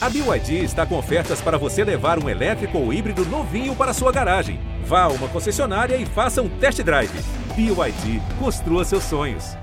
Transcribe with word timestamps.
A 0.00 0.08
BYD 0.08 0.62
está 0.62 0.86
com 0.86 0.96
ofertas 0.96 1.40
para 1.40 1.58
você 1.58 1.82
levar 1.82 2.22
um 2.22 2.28
elétrico 2.28 2.78
ou 2.78 2.92
híbrido 2.92 3.24
novinho 3.24 3.74
para 3.74 3.92
sua 3.92 4.12
garagem. 4.12 4.60
Vá 4.84 5.02
a 5.02 5.08
uma 5.08 5.26
concessionária 5.26 5.96
e 5.96 6.06
faça 6.06 6.40
um 6.40 6.48
test 6.48 6.80
drive. 6.84 7.10
BYD, 7.56 8.22
construa 8.38 8.84
seus 8.84 9.02
sonhos. 9.02 9.56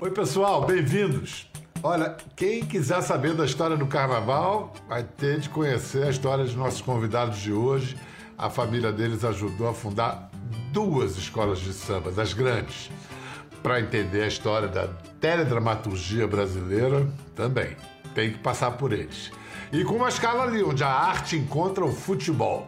Oi, 0.00 0.10
pessoal, 0.12 0.64
bem-vindos. 0.64 1.46
Olha, 1.82 2.16
quem 2.34 2.64
quiser 2.64 3.02
saber 3.02 3.34
da 3.34 3.44
história 3.44 3.76
do 3.76 3.86
carnaval, 3.86 4.72
vai 4.88 5.02
ter 5.02 5.40
de 5.40 5.50
conhecer 5.50 6.04
a 6.04 6.08
história 6.08 6.42
dos 6.42 6.56
nossos 6.56 6.80
convidados 6.80 7.38
de 7.38 7.52
hoje. 7.52 7.98
A 8.38 8.48
família 8.48 8.90
deles 8.90 9.24
ajudou 9.24 9.68
a 9.68 9.74
fundar 9.74 10.30
duas 10.72 11.18
escolas 11.18 11.60
de 11.60 11.74
samba, 11.74 12.10
das 12.10 12.32
grandes. 12.32 12.90
Para 13.64 13.80
entender 13.80 14.22
a 14.22 14.26
história 14.26 14.68
da 14.68 14.88
teledramaturgia 15.18 16.28
brasileira, 16.28 17.08
também 17.34 17.74
tem 18.14 18.30
que 18.30 18.38
passar 18.38 18.72
por 18.72 18.92
eles. 18.92 19.32
E 19.72 19.82
com 19.84 19.94
uma 19.94 20.10
escala 20.10 20.42
ali, 20.42 20.62
onde 20.62 20.84
a 20.84 20.90
arte 20.90 21.34
encontra 21.34 21.82
o 21.82 21.90
futebol. 21.90 22.66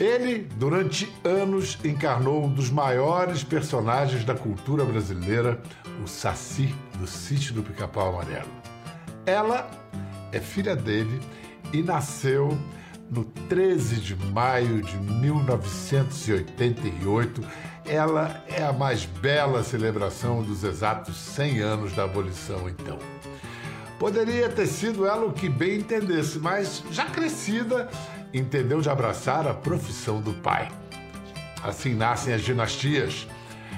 Ele, 0.00 0.48
durante 0.56 1.08
anos, 1.22 1.78
encarnou 1.84 2.46
um 2.46 2.52
dos 2.52 2.70
maiores 2.70 3.44
personagens 3.44 4.24
da 4.24 4.34
cultura 4.34 4.84
brasileira, 4.84 5.62
o 6.02 6.08
Saci, 6.08 6.74
do 6.98 7.06
Sítio 7.06 7.54
do 7.54 7.62
Pica-Pau 7.62 8.08
Amarelo. 8.08 8.50
Ela 9.24 9.70
é 10.32 10.40
filha 10.40 10.74
dele 10.74 11.20
e 11.72 11.84
nasceu 11.84 12.58
no 13.08 13.22
13 13.24 14.00
de 14.00 14.16
maio 14.16 14.82
de 14.82 14.96
1988. 14.96 17.69
Ela 17.92 18.40
é 18.46 18.62
a 18.62 18.72
mais 18.72 19.04
bela 19.04 19.64
celebração 19.64 20.44
dos 20.44 20.62
exatos 20.62 21.16
100 21.16 21.58
anos 21.58 21.92
da 21.92 22.04
abolição, 22.04 22.68
então. 22.68 22.96
Poderia 23.98 24.48
ter 24.48 24.68
sido 24.68 25.04
ela 25.04 25.26
o 25.26 25.32
que 25.32 25.48
bem 25.48 25.80
entendesse, 25.80 26.38
mas 26.38 26.84
já 26.92 27.06
crescida, 27.06 27.88
entendeu 28.32 28.80
de 28.80 28.88
abraçar 28.88 29.44
a 29.48 29.52
profissão 29.52 30.20
do 30.20 30.32
pai. 30.34 30.68
Assim 31.64 31.92
nascem 31.92 32.32
as 32.32 32.42
dinastias. 32.42 33.26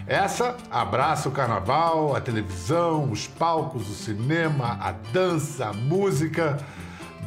Essa 0.06 0.58
abraça 0.70 1.30
o 1.30 1.32
carnaval, 1.32 2.14
a 2.14 2.20
televisão, 2.20 3.10
os 3.10 3.26
palcos, 3.26 3.88
o 3.88 3.94
cinema, 3.94 4.76
a 4.78 4.92
dança, 4.92 5.68
a 5.68 5.72
música. 5.72 6.58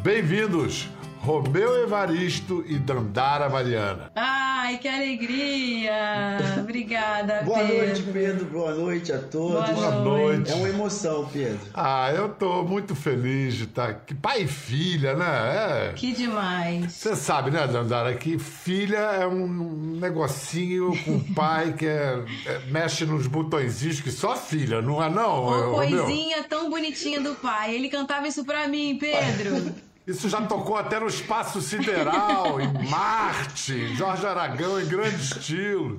Bem-vindos, 0.03 0.88
Romeu 1.26 1.81
Evaristo 1.81 2.64
e 2.68 2.78
Dandara 2.78 3.50
Mariana. 3.50 4.12
Ai, 4.16 4.78
que 4.78 4.88
alegria! 4.88 6.38
Obrigada, 6.59 7.42
Boa 7.44 7.58
Pedro. 7.59 7.78
noite, 7.88 8.02
Pedro. 8.14 8.45
Boa 8.45 8.76
noite 8.76 9.12
a 9.12 9.18
todos. 9.18 9.72
Boa 9.72 9.92
noite. 10.03 10.52
É 10.52 10.56
uma 10.56 10.70
emoção, 10.70 11.28
Pedro. 11.34 11.59
Ah, 11.73 12.12
eu 12.14 12.30
tô 12.30 12.62
muito 12.62 12.94
feliz 12.96 13.56
de 13.56 13.64
estar 13.64 13.90
aqui. 13.90 14.14
Pai 14.14 14.44
e 14.44 14.48
filha, 14.48 15.16
né? 15.16 15.90
É. 15.90 15.94
Que 15.96 16.12
demais. 16.14 16.92
Você 16.94 17.16
sabe, 17.16 17.50
né, 17.50 17.66
Dandara, 17.66 18.14
que 18.14 18.38
filha 18.38 18.98
é 18.98 19.26
um 19.26 19.98
negocinho 20.00 20.92
com 21.03 21.20
pai 21.34 21.73
que 21.73 21.88
é- 21.88 22.23
é- 22.46 22.59
mexe 22.70 23.03
nos 23.03 23.26
botõezinhos 23.26 24.00
que 24.00 24.12
só 24.12 24.36
filha, 24.36 24.80
não 24.80 25.03
é 25.03 25.09
não? 25.09 25.44
Uma 25.48 25.73
coisinha 25.73 26.44
tão 26.44 26.70
bonitinha 26.70 27.20
do 27.20 27.34
pai. 27.34 27.73
Ele 27.73 27.90
cantava 27.90 28.28
isso 28.28 28.46
pra 28.46 28.68
mim, 28.68 29.00
Pedro. 29.00 29.73
Isso 30.08 30.30
já 30.30 30.42
tocou 30.42 30.78
até 30.78 31.00
no 31.00 31.08
espaço 31.08 31.59
sideral, 31.61 32.59
em 32.61 32.72
Marte, 32.89 33.95
Jorge 33.95 34.25
Aragão 34.25 34.80
em 34.80 34.86
grande 34.86 35.16
estilo. 35.16 35.97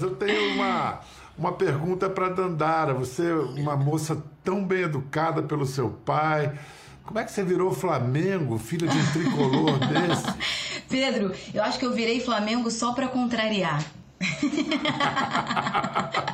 Eu 0.00 0.14
tenho 0.16 0.54
uma, 0.54 1.00
uma 1.36 1.52
pergunta 1.52 2.08
para 2.08 2.30
Dandara. 2.30 2.94
Você 2.94 3.30
é 3.30 3.34
uma 3.34 3.76
moça 3.76 4.22
tão 4.42 4.64
bem 4.64 4.82
educada 4.82 5.42
pelo 5.42 5.66
seu 5.66 5.90
pai. 5.90 6.58
Como 7.04 7.18
é 7.18 7.24
que 7.24 7.32
você 7.32 7.42
virou 7.42 7.72
Flamengo, 7.72 8.58
filha 8.58 8.86
de 8.88 8.96
um 8.96 9.12
tricolor 9.12 9.78
desse? 9.88 10.82
Pedro, 10.88 11.34
eu 11.52 11.62
acho 11.62 11.78
que 11.78 11.84
eu 11.84 11.92
virei 11.92 12.20
Flamengo 12.20 12.70
só 12.70 12.92
pra 12.92 13.08
contrariar. 13.08 13.82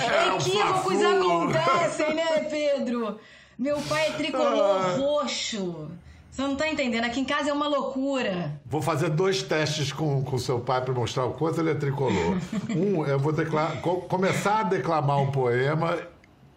É, 0.00 0.32
o 0.32 0.36
Equívocos 0.36 1.04
acontecem, 1.04 2.14
né, 2.14 2.40
Pedro? 2.50 3.18
Meu 3.58 3.78
pai 3.82 4.08
é 4.08 4.12
tricolor 4.12 4.80
Ah. 4.82 4.96
roxo. 4.98 5.88
Você 6.30 6.42
não 6.42 6.54
tá 6.54 6.68
entendendo? 6.68 7.04
Aqui 7.04 7.20
em 7.20 7.24
casa 7.24 7.50
é 7.50 7.52
uma 7.52 7.66
loucura. 7.66 8.60
Vou 8.64 8.80
fazer 8.80 9.10
dois 9.10 9.42
testes 9.42 9.92
com, 9.92 10.22
com 10.22 10.38
seu 10.38 10.60
pai 10.60 10.80
para 10.80 10.94
mostrar 10.94 11.24
o 11.24 11.32
quanto 11.32 11.60
ele 11.60 11.70
é 11.70 11.74
tricolor. 11.74 12.38
Um, 12.70 13.04
eu 13.04 13.18
vou 13.18 13.32
começar 14.08 14.60
a 14.60 14.62
declamar 14.62 15.20
um 15.20 15.32
poema 15.32 15.98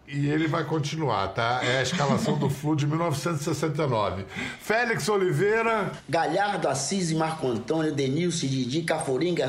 e 0.08 0.28
ele 0.30 0.47
vai 0.47 0.64
continuar, 0.64 1.30
tá? 1.30 1.62
É 1.64 1.80
a 1.80 1.81
escalação 1.81 2.38
do 2.38 2.50
Flu 2.50 2.75
de 2.75 2.86
1969. 2.88 4.25
Félix 4.59 5.08
Oliveira, 5.09 5.91
Galhardo, 6.09 6.68
Assis 6.68 7.12
e 7.12 7.16
Marco 7.16 7.47
Antônio, 7.47 7.94
Denilson, 7.94 8.47
Didi, 8.47 8.81
Caforinga, 8.84 9.47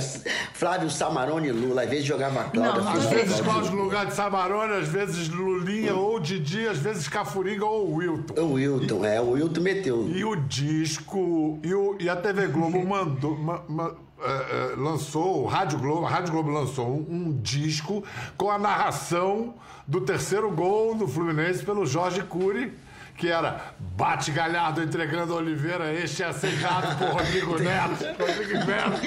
Flávio 0.52 0.88
Samarone 0.90 1.48
e 1.48 1.52
Lula. 1.52 1.82
Às 1.82 1.90
vezes 1.90 2.04
jogava 2.04 2.44
Cláudia. 2.44 2.80
Não, 2.82 2.92
às 2.92 3.04
vezes. 3.06 3.40
Cláudio 3.40 3.72
no 3.72 3.82
lugar 3.84 4.06
de 4.06 4.14
Samarone, 4.14 4.74
às 4.74 4.88
vezes 4.88 5.28
Lulinha 5.28 5.94
ou 5.94 6.18
Didi, 6.20 6.66
às 6.68 6.78
vezes 6.78 7.08
Cafuringa 7.08 7.64
ou 7.64 7.92
Wilton. 7.94 8.40
O 8.40 8.52
Wilton, 8.54 9.04
é, 9.04 9.20
o 9.20 9.30
Wilton 9.32 9.60
meteu. 9.60 10.08
E 10.08 10.24
o 10.24 10.36
disco, 10.36 11.58
e, 11.62 11.74
o- 11.74 11.96
e 12.00 12.08
a 12.08 12.16
TV 12.16 12.46
Globo 12.46 12.78
mandou, 12.86 13.36
ma- 13.36 13.62
ma- 13.68 13.94
eh, 14.24 14.46
eh, 14.50 14.74
lançou, 14.76 15.42
o 15.42 15.46
Rádio 15.46 15.78
Globo, 15.78 16.06
a 16.06 16.08
Rádio 16.08 16.32
Globo 16.32 16.50
lançou 16.50 16.86
um, 16.86 17.06
um 17.08 17.40
disco 17.42 18.02
com 18.36 18.50
a 18.50 18.58
narração 18.58 19.54
do 19.86 20.00
terceiro 20.00 20.50
gol 20.50 20.94
do 20.94 21.06
Fluminense 21.06 21.64
pelo 21.64 21.84
Jorge 21.84 22.22
Cury, 22.22 22.72
que 23.16 23.28
era 23.28 23.72
Bate 23.78 24.32
Galhardo 24.32 24.82
entregando 24.82 25.34
a 25.34 25.36
Oliveira, 25.36 25.92
este 25.92 26.22
é 26.22 26.26
assediado 26.26 26.94
por 26.98 27.08
Rodrigo 27.10 27.58
Neto. 27.58 28.04
Rodrigo 28.18 28.54
Neto. 28.66 29.00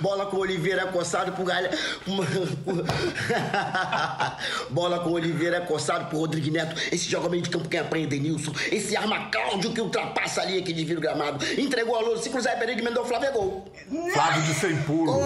Bola 0.00 0.26
com 0.26 0.36
Oliveira 0.36 0.86
coçado 0.86 1.32
por 1.32 1.44
Galha. 1.44 1.70
Bola 4.70 5.00
com 5.00 5.10
Oliveira 5.10 5.60
coçado 5.62 6.06
por 6.06 6.18
Rodrigo 6.18 6.52
Neto. 6.52 6.80
Esse 6.92 7.10
joga 7.10 7.28
meio 7.28 7.42
de 7.42 7.50
campo 7.50 7.68
quem 7.68 7.80
aprende 7.80 8.06
Denilson. 8.08 8.52
Esse 8.70 8.96
arma 8.96 9.28
Cláudio 9.30 9.72
que 9.72 9.80
ultrapassa 9.80 10.42
a 10.42 10.44
linha 10.44 10.62
que 10.62 10.72
desvia 10.72 10.98
o 10.98 11.00
gramado. 11.00 11.44
Entregou 11.58 11.96
a 11.96 12.00
luz, 12.00 12.20
se 12.20 12.30
cruzar 12.30 12.56
Pereira 12.58 12.80
mandou 12.82 13.02
o 13.02 13.06
Flávio 13.06 13.28
é 13.28 13.32
gol. 13.32 13.72
Flávio 14.12 14.42
de 14.42 14.54
Sem 14.54 14.76
Pulo. 14.82 15.18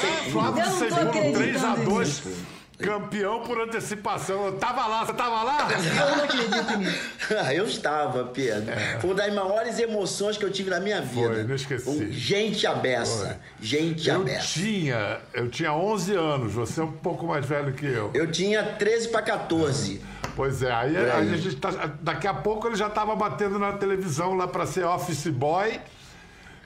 Sem 0.00 0.32
Flávio 0.32 0.64
Eu 0.64 0.70
de 0.70 0.76
Sem 0.76 0.88
acreditando 0.88 1.82
3x2. 1.84 2.57
Campeão 2.78 3.40
por 3.40 3.60
antecipação. 3.60 4.46
Eu 4.46 4.52
tava 4.52 4.86
lá, 4.86 5.04
você 5.04 5.12
tava 5.12 5.42
lá? 5.42 5.68
Eu 5.72 6.16
não 6.16 6.24
acredito 6.24 6.78
nisso. 6.78 7.08
Eu 7.52 7.64
estava, 7.64 8.24
Pedro. 8.26 8.72
Foi 9.00 9.10
uma 9.10 9.16
das 9.16 9.34
maiores 9.34 9.78
emoções 9.78 10.36
que 10.36 10.44
eu 10.44 10.50
tive 10.50 10.70
na 10.70 10.78
minha 10.78 11.00
vida. 11.00 11.28
Foi, 11.28 11.40
inesquecível. 11.40 12.08
Um 12.08 12.12
gente 12.12 12.66
abessa. 12.66 13.40
Gente 13.60 14.08
Eu 14.08 14.20
abessa. 14.20 14.46
tinha, 14.46 15.20
eu 15.34 15.48
tinha 15.50 15.72
11 15.72 16.14
anos, 16.14 16.52
você 16.52 16.80
é 16.80 16.84
um 16.84 16.92
pouco 16.92 17.26
mais 17.26 17.44
velho 17.44 17.72
que 17.72 17.84
eu. 17.84 18.10
Eu 18.14 18.30
tinha 18.30 18.62
13 18.62 19.08
para 19.08 19.22
14. 19.22 20.00
Pois 20.36 20.62
é, 20.62 20.70
aí, 20.72 20.96
aí. 20.96 21.34
a 21.34 21.36
gente 21.36 21.56
tá, 21.56 21.70
daqui 22.00 22.28
a 22.28 22.34
pouco 22.34 22.68
ele 22.68 22.76
já 22.76 22.86
estava 22.86 23.14
batendo 23.16 23.58
na 23.58 23.72
televisão 23.72 24.34
lá 24.34 24.46
para 24.46 24.64
ser 24.66 24.84
office 24.84 25.26
boy. 25.26 25.80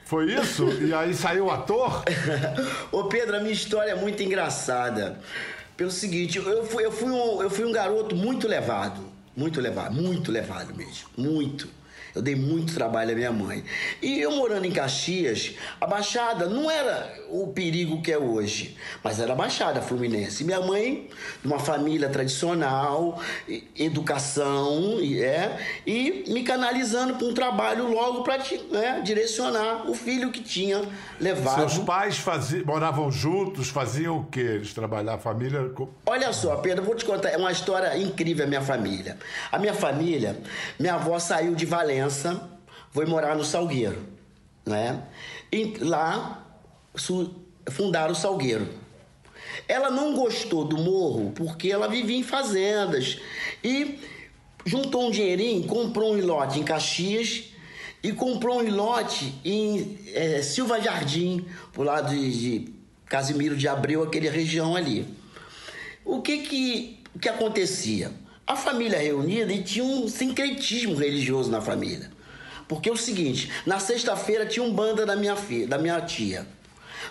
Foi 0.05 0.27
isso? 0.31 0.69
E 0.83 0.93
aí 0.93 1.15
saiu 1.15 1.47
o 1.47 1.50
ator? 1.50 2.05
Ô 2.93 3.05
Pedro, 3.05 3.37
a 3.37 3.41
minha 3.41 3.55
história 3.55 3.93
é 3.93 3.94
muito 3.94 4.23
engraçada. 4.23 5.19
Pelo 5.77 5.91
seguinte, 5.91 6.38
eu 6.38 6.66
fui, 6.66 6.84
eu 6.84 6.93
fui, 6.93 7.10
um, 7.10 7.43
eu 7.43 7.50
fui 7.50 7.65
um 7.65 7.72
garoto 7.72 8.15
muito 8.15 8.47
levado. 8.47 9.03
Muito 9.37 9.60
levado, 9.60 9.94
muito 9.94 10.31
levado 10.31 10.75
mesmo. 10.75 11.09
Muito. 11.16 11.69
Eu 12.15 12.23
dei 12.23 12.37
muito 12.37 12.75
trabalho 12.75 13.12
à 13.12 13.15
minha 13.15 13.33
mãe. 13.33 13.65
E 14.00 14.21
eu 14.21 14.33
morando 14.33 14.67
em 14.67 14.71
Caxias, 14.71 15.55
a 15.81 15.87
Baixada 15.87 16.47
não 16.47 16.71
era 16.71 17.12
o 17.31 17.49
perigo 17.49 18.03
que 18.03 18.12
é 18.12 18.19
hoje, 18.19 18.77
mas 19.03 19.19
era 19.19 19.33
a 19.33 19.37
Baixada 19.37 19.81
Fluminense. 19.81 20.45
Minha 20.45 20.61
mãe, 20.61 21.09
de 21.41 21.47
uma 21.47 21.59
família 21.59 22.09
tradicional, 22.09 23.20
educação, 23.79 25.00
e 25.00 25.23
é, 25.23 25.59
e 25.87 26.25
me 26.29 26.43
canalizando 26.43 27.14
para 27.14 27.26
um 27.26 27.35
trabalho 27.35 27.91
logo 27.91 28.23
para 28.23 28.38
né, 28.70 29.00
direcionar 29.03 29.88
o 29.88 29.94
filho 29.94 30.31
que 30.31 30.43
tinha 30.43 30.82
levado. 31.20 31.70
Seus 31.70 31.79
pais 31.85 32.19
faziam, 32.19 32.65
moravam 32.67 33.11
juntos, 33.11 33.69
faziam 33.69 34.19
o 34.19 34.25
quê? 34.26 34.41
Eles 34.41 34.75
trabalhavam, 34.75 35.15
a 35.15 35.19
família. 35.19 35.70
Olha 36.06 36.32
só, 36.32 36.56
Pedro, 36.56 36.85
vou 36.85 36.94
te 36.94 37.05
contar, 37.05 37.31
é 37.31 37.37
uma 37.37 37.53
história 37.53 37.97
incrível 37.97 38.44
a 38.44 38.49
minha 38.49 38.61
família. 38.62 39.17
A 39.50 39.58
minha 39.58 39.75
família, 39.75 40.38
minha 40.79 40.94
avó 40.94 41.19
saiu 41.19 41.55
de 41.55 41.67
Valença, 42.02 42.50
foi 42.90 43.06
morar 43.06 43.37
no 43.37 43.44
Salgueiro, 43.44 43.99
né? 44.66 45.04
E 45.50 45.76
lá 45.78 46.44
fundaram 47.70 48.12
o 48.12 48.16
Salgueiro. 48.16 48.69
Ela 49.69 49.90
não 49.90 50.14
gostou 50.14 50.64
do 50.64 50.78
morro 50.78 51.32
porque 51.34 51.70
ela 51.70 51.88
vivia 51.88 52.16
em 52.16 52.22
fazendas 52.22 53.19
e 53.62 54.00
juntou 54.64 55.08
um 55.08 55.10
dinheirinho, 55.10 55.66
comprou 55.66 56.14
um 56.14 56.25
lote 56.25 56.58
em 56.58 56.64
Caxias 56.64 57.44
e 58.02 58.12
comprou 58.12 58.60
um 58.60 58.75
lote 58.75 59.34
em 59.44 59.98
eh, 60.12 60.43
Silva 60.43 60.81
Jardim, 60.81 61.46
pro 61.72 61.82
lado 61.82 62.10
de, 62.10 62.32
de 62.38 62.75
Casimiro 63.06 63.56
de 63.56 63.69
Abreu, 63.69 64.02
aquele 64.02 64.28
região 64.28 64.75
ali. 64.75 65.06
o 66.05 66.20
que 66.20 66.38
que, 66.38 66.98
que 67.20 67.28
acontecia? 67.28 68.10
A 68.47 68.56
família 68.56 68.99
reunida 68.99 69.53
e 69.53 69.62
tinha 69.62 69.85
um 69.85 70.09
sincretismo 70.09 70.94
religioso 70.94 71.50
na 71.50 71.61
família. 71.61 72.11
Porque 72.69 72.89
é 72.89 72.93
o 72.93 72.97
seguinte, 72.97 73.50
na 73.67 73.79
sexta-feira 73.79 74.47
tinha 74.47 74.65
um 74.65 74.73
banda 74.73 75.05
da 75.05 75.15
minha 75.15 75.37
filha, 75.37 75.67
da 75.67 75.79
minha 75.79 76.00
tia. 76.00 76.47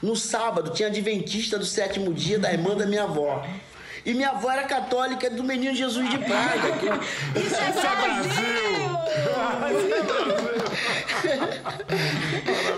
No 0.02 0.16
sábado 0.16 0.72
tinha 0.72 0.88
adventista 0.88 1.58
do 1.58 1.66
sétimo 1.66 2.14
dia 2.14 2.40
da 2.40 2.52
irmã 2.52 2.76
da 2.76 2.86
minha 2.86 3.04
avó. 3.04 3.46
E 4.04 4.14
minha 4.14 4.30
avó 4.30 4.50
era 4.52 4.64
católica 4.64 5.30
do 5.30 5.44
Menino 5.44 5.76
Jesus 5.76 6.10
de 6.10 6.18
Praga. 6.18 6.72
Que... 6.80 7.40
Isso 7.40 7.56
é 7.56 7.72
Brasil! 7.72 8.92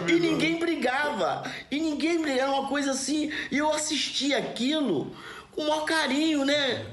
e 0.07 0.19
ninguém 0.19 0.59
brigava. 0.59 1.49
E 1.71 1.79
ninguém 1.79 2.21
brigava. 2.21 2.49
Era 2.49 2.51
uma 2.51 2.67
coisa 2.67 2.91
assim. 2.91 3.31
E 3.49 3.57
eu 3.57 3.71
assistia 3.71 4.37
aquilo 4.37 5.15
com 5.51 5.61
o 5.61 5.67
maior 5.69 5.85
carinho, 5.85 6.43
né? 6.43 6.85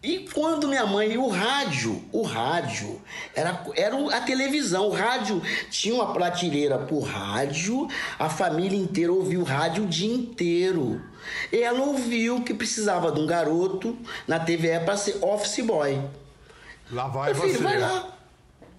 E 0.00 0.28
quando 0.32 0.68
minha 0.68 0.86
mãe, 0.86 1.18
o 1.18 1.28
rádio, 1.28 2.04
o 2.12 2.22
rádio, 2.22 3.00
era, 3.34 3.64
era 3.74 3.96
a 4.16 4.20
televisão, 4.20 4.88
o 4.88 4.92
rádio 4.92 5.42
tinha 5.70 5.92
uma 5.92 6.12
prateleira 6.12 6.78
por 6.78 7.00
rádio, 7.00 7.88
a 8.16 8.30
família 8.30 8.78
inteira 8.78 9.12
ouvia 9.12 9.40
o 9.40 9.44
rádio 9.44 9.84
o 9.84 9.86
dia 9.88 10.12
inteiro. 10.14 11.02
E 11.50 11.60
ela 11.60 11.80
ouviu 11.80 12.42
que 12.42 12.54
precisava 12.54 13.10
de 13.10 13.20
um 13.20 13.26
garoto 13.26 13.98
na 14.26 14.38
TVE 14.38 14.80
para 14.84 14.96
ser 14.96 15.18
office 15.20 15.64
boy. 15.64 16.00
Lá 16.92 17.08
vai 17.08 17.32
Meu 17.32 17.42
você. 17.42 17.54
filho, 17.54 17.64
vai 17.64 17.80
lá. 17.80 18.16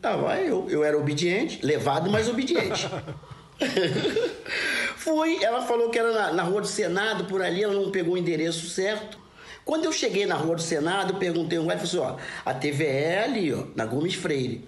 Lá 0.02 0.16
vai 0.16 0.50
eu. 0.50 0.70
Eu 0.70 0.86
era 0.86 0.98
obediente, 0.98 1.60
levado, 1.66 2.10
mas 2.10 2.30
obediente. 2.30 2.90
Fui, 4.96 5.44
ela 5.44 5.62
falou 5.62 5.90
que 5.90 6.00
era 6.00 6.12
na, 6.12 6.34
na 6.34 6.44
Rua 6.44 6.62
do 6.62 6.68
Senado, 6.68 7.26
por 7.26 7.42
ali, 7.42 7.64
ela 7.64 7.74
não 7.74 7.92
pegou 7.92 8.14
o 8.14 8.18
endereço 8.18 8.70
certo. 8.70 9.18
Quando 9.66 9.86
eu 9.86 9.92
cheguei 9.92 10.26
na 10.26 10.36
Rua 10.36 10.56
do 10.56 10.62
Senado, 10.62 11.14
eu 11.14 11.20
perguntei 11.20 11.60
um 11.60 11.66
guarda 11.66 11.84
e 11.84 11.88
falou 11.88 12.08
assim, 12.08 12.20
ó, 12.20 12.50
a 12.50 12.54
TVE 12.54 12.86
é 12.86 13.24
ali, 13.24 13.54
ó, 13.54 13.66
na 13.76 13.86
Gomes 13.86 14.16
Freire. 14.16 14.68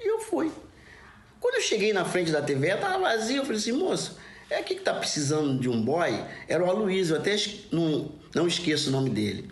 E 0.00 0.08
eu 0.08 0.18
fui. 0.18 0.50
Quando 1.40 1.54
eu 1.56 1.60
cheguei 1.62 1.92
na 1.92 2.04
frente 2.04 2.30
da 2.30 2.42
TVE, 2.42 2.76
tava 2.80 2.98
vazio, 2.98 3.38
eu 3.38 3.44
falei 3.44 3.58
assim, 3.58 3.72
moço, 3.72 4.18
é 4.50 4.58
aqui 4.58 4.74
que 4.74 4.82
tá 4.82 4.94
precisando 4.94 5.58
de 5.58 5.68
um 5.68 5.82
boy? 5.82 6.22
Era 6.48 6.64
o 6.64 6.70
Aloysio, 6.70 7.16
eu 7.16 7.20
até 7.20 7.36
não, 7.70 8.12
não 8.34 8.46
esqueço 8.46 8.88
o 8.88 8.92
nome 8.92 9.10
dele. 9.10 9.50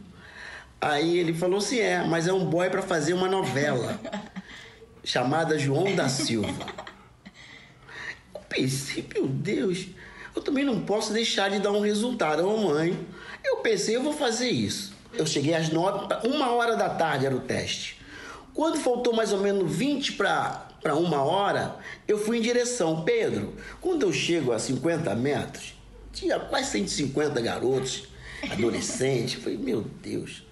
Aí 0.81 1.19
ele 1.19 1.33
falou 1.33 1.59
assim, 1.59 1.79
é, 1.79 2.03
mas 2.05 2.27
é 2.27 2.33
um 2.33 2.45
boy 2.45 2.69
para 2.69 2.83
fazer 2.83 3.15
uma 3.15 3.29
novela 3.29 4.01
chamada 5.05 5.59
João 5.59 5.95
da 5.95 6.09
Silva. 6.09 6.67
Eu 8.35 8.41
pensei, 8.49 9.07
meu 9.15 9.27
Deus, 9.27 9.87
eu 10.35 10.43
também 10.43 10.65
não 10.65 10.81
posso 10.81 11.13
deixar 11.13 11.51
de 11.51 11.59
dar 11.59 11.73
um 11.73 11.81
resultado. 11.81 12.49
Ô 12.49 12.57
mãe, 12.57 12.99
eu 13.45 13.57
pensei, 13.59 13.97
eu 13.97 14.03
vou 14.03 14.13
fazer 14.13 14.51
isso. 14.51 14.93
Eu 15.15 15.27
cheguei 15.27 15.55
às 15.55 15.69
nove, 15.69 16.07
uma 16.25 16.53
hora 16.53 16.77
da 16.77 16.89
tarde 16.89 17.27
era 17.27 17.35
o 17.35 17.41
teste. 17.41 18.01
Quando 18.55 18.79
faltou 18.79 19.15
mais 19.15 19.33
ou 19.33 19.39
menos 19.39 19.71
20 19.75 20.13
para 20.15 20.95
uma 20.95 21.23
hora, 21.23 21.77
eu 22.07 22.19
fui 22.19 22.39
em 22.39 22.43
direção. 22.43 23.03
Pedro, 23.03 23.55
quando 23.81 24.03
eu 24.03 24.13
chego 24.13 24.53
a 24.53 24.59
50 24.59 25.15
metros, 25.15 25.75
tinha 26.13 26.39
quase 26.39 26.71
150 26.71 27.41
garotos, 27.41 28.09
adolescentes. 28.51 29.35
Eu 29.35 29.41
Falei, 29.41 29.59
meu 29.59 29.83
Deus. 29.83 30.45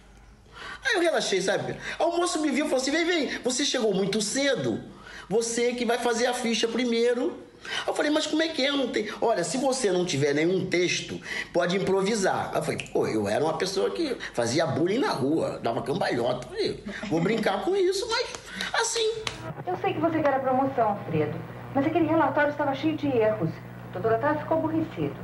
Aí 0.85 0.95
eu 0.95 1.01
relaxei, 1.01 1.41
sabe? 1.41 1.77
O 1.99 2.17
moço 2.17 2.41
me 2.41 2.51
viu 2.51 2.65
e 2.65 2.69
falou 2.69 2.83
assim: 2.83 2.91
vem, 2.91 3.05
vem, 3.05 3.39
você 3.43 3.65
chegou 3.65 3.93
muito 3.95 4.21
cedo. 4.21 4.81
Você 5.29 5.75
que 5.75 5.85
vai 5.85 5.99
fazer 5.99 6.27
a 6.27 6.35
ficha 6.35 6.67
primeiro. 6.67 7.39
Eu 7.87 7.95
falei, 7.95 8.11
mas 8.11 8.27
como 8.27 8.43
é 8.43 8.49
que 8.49 8.63
é? 8.63 8.71
Eu 8.71 8.77
não 8.77 8.89
tenho. 8.89 9.15
Olha, 9.21 9.45
se 9.45 9.59
você 9.59 9.91
não 9.91 10.05
tiver 10.05 10.35
nenhum 10.35 10.67
texto, 10.67 11.21
pode 11.53 11.77
improvisar. 11.77 12.51
Eu 12.55 12.63
falei, 12.63 12.79
pô, 12.93 13.07
eu 13.07 13.29
era 13.29 13.45
uma 13.45 13.57
pessoa 13.57 13.91
que 13.91 14.15
fazia 14.33 14.67
bullying 14.67 14.99
na 14.99 15.11
rua, 15.11 15.59
dava 15.63 15.83
cambalhota. 15.83 16.47
Eu 16.47 16.51
Falei, 16.51 16.85
vou 17.09 17.21
brincar 17.21 17.63
com 17.65 17.77
isso, 17.77 18.09
mas 18.09 18.33
assim. 18.81 19.23
Eu 19.67 19.77
sei 19.79 19.95
que 19.95 20.01
você 20.01 20.21
quer 20.21 20.35
a 20.35 20.39
promoção, 20.39 20.91
Alfredo, 20.91 21.39
mas 21.75 21.87
aquele 21.87 22.07
relatório 22.07 22.51
estava 22.51 22.75
cheio 22.75 22.97
de 22.97 23.09
erros. 23.09 23.51
O 23.91 23.93
doutor 23.93 24.13
Otávio 24.13 24.41
ficou 24.41 24.59
aborrecido. 24.59 25.17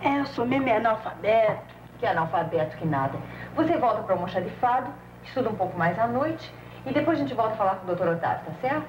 É, 0.00 0.20
eu 0.20 0.26
sou 0.26 0.46
mesmo 0.46 0.68
analfabeto. 0.70 1.72
Que 1.98 2.06
analfabeto 2.06 2.76
que 2.78 2.86
nada. 2.86 3.16
Você 3.54 3.76
volta 3.76 4.02
para 4.02 4.14
o 4.14 4.18
almoxarifado, 4.18 4.92
estuda 5.24 5.48
um 5.50 5.54
pouco 5.54 5.78
mais 5.78 5.96
à 5.98 6.06
noite 6.06 6.52
e 6.84 6.92
depois 6.92 7.18
a 7.18 7.22
gente 7.22 7.34
volta 7.34 7.54
a 7.54 7.56
falar 7.56 7.74
com 7.76 7.84
o 7.84 7.86
doutor 7.86 8.08
Otávio, 8.08 8.46
tá 8.46 8.52
certo? 8.60 8.86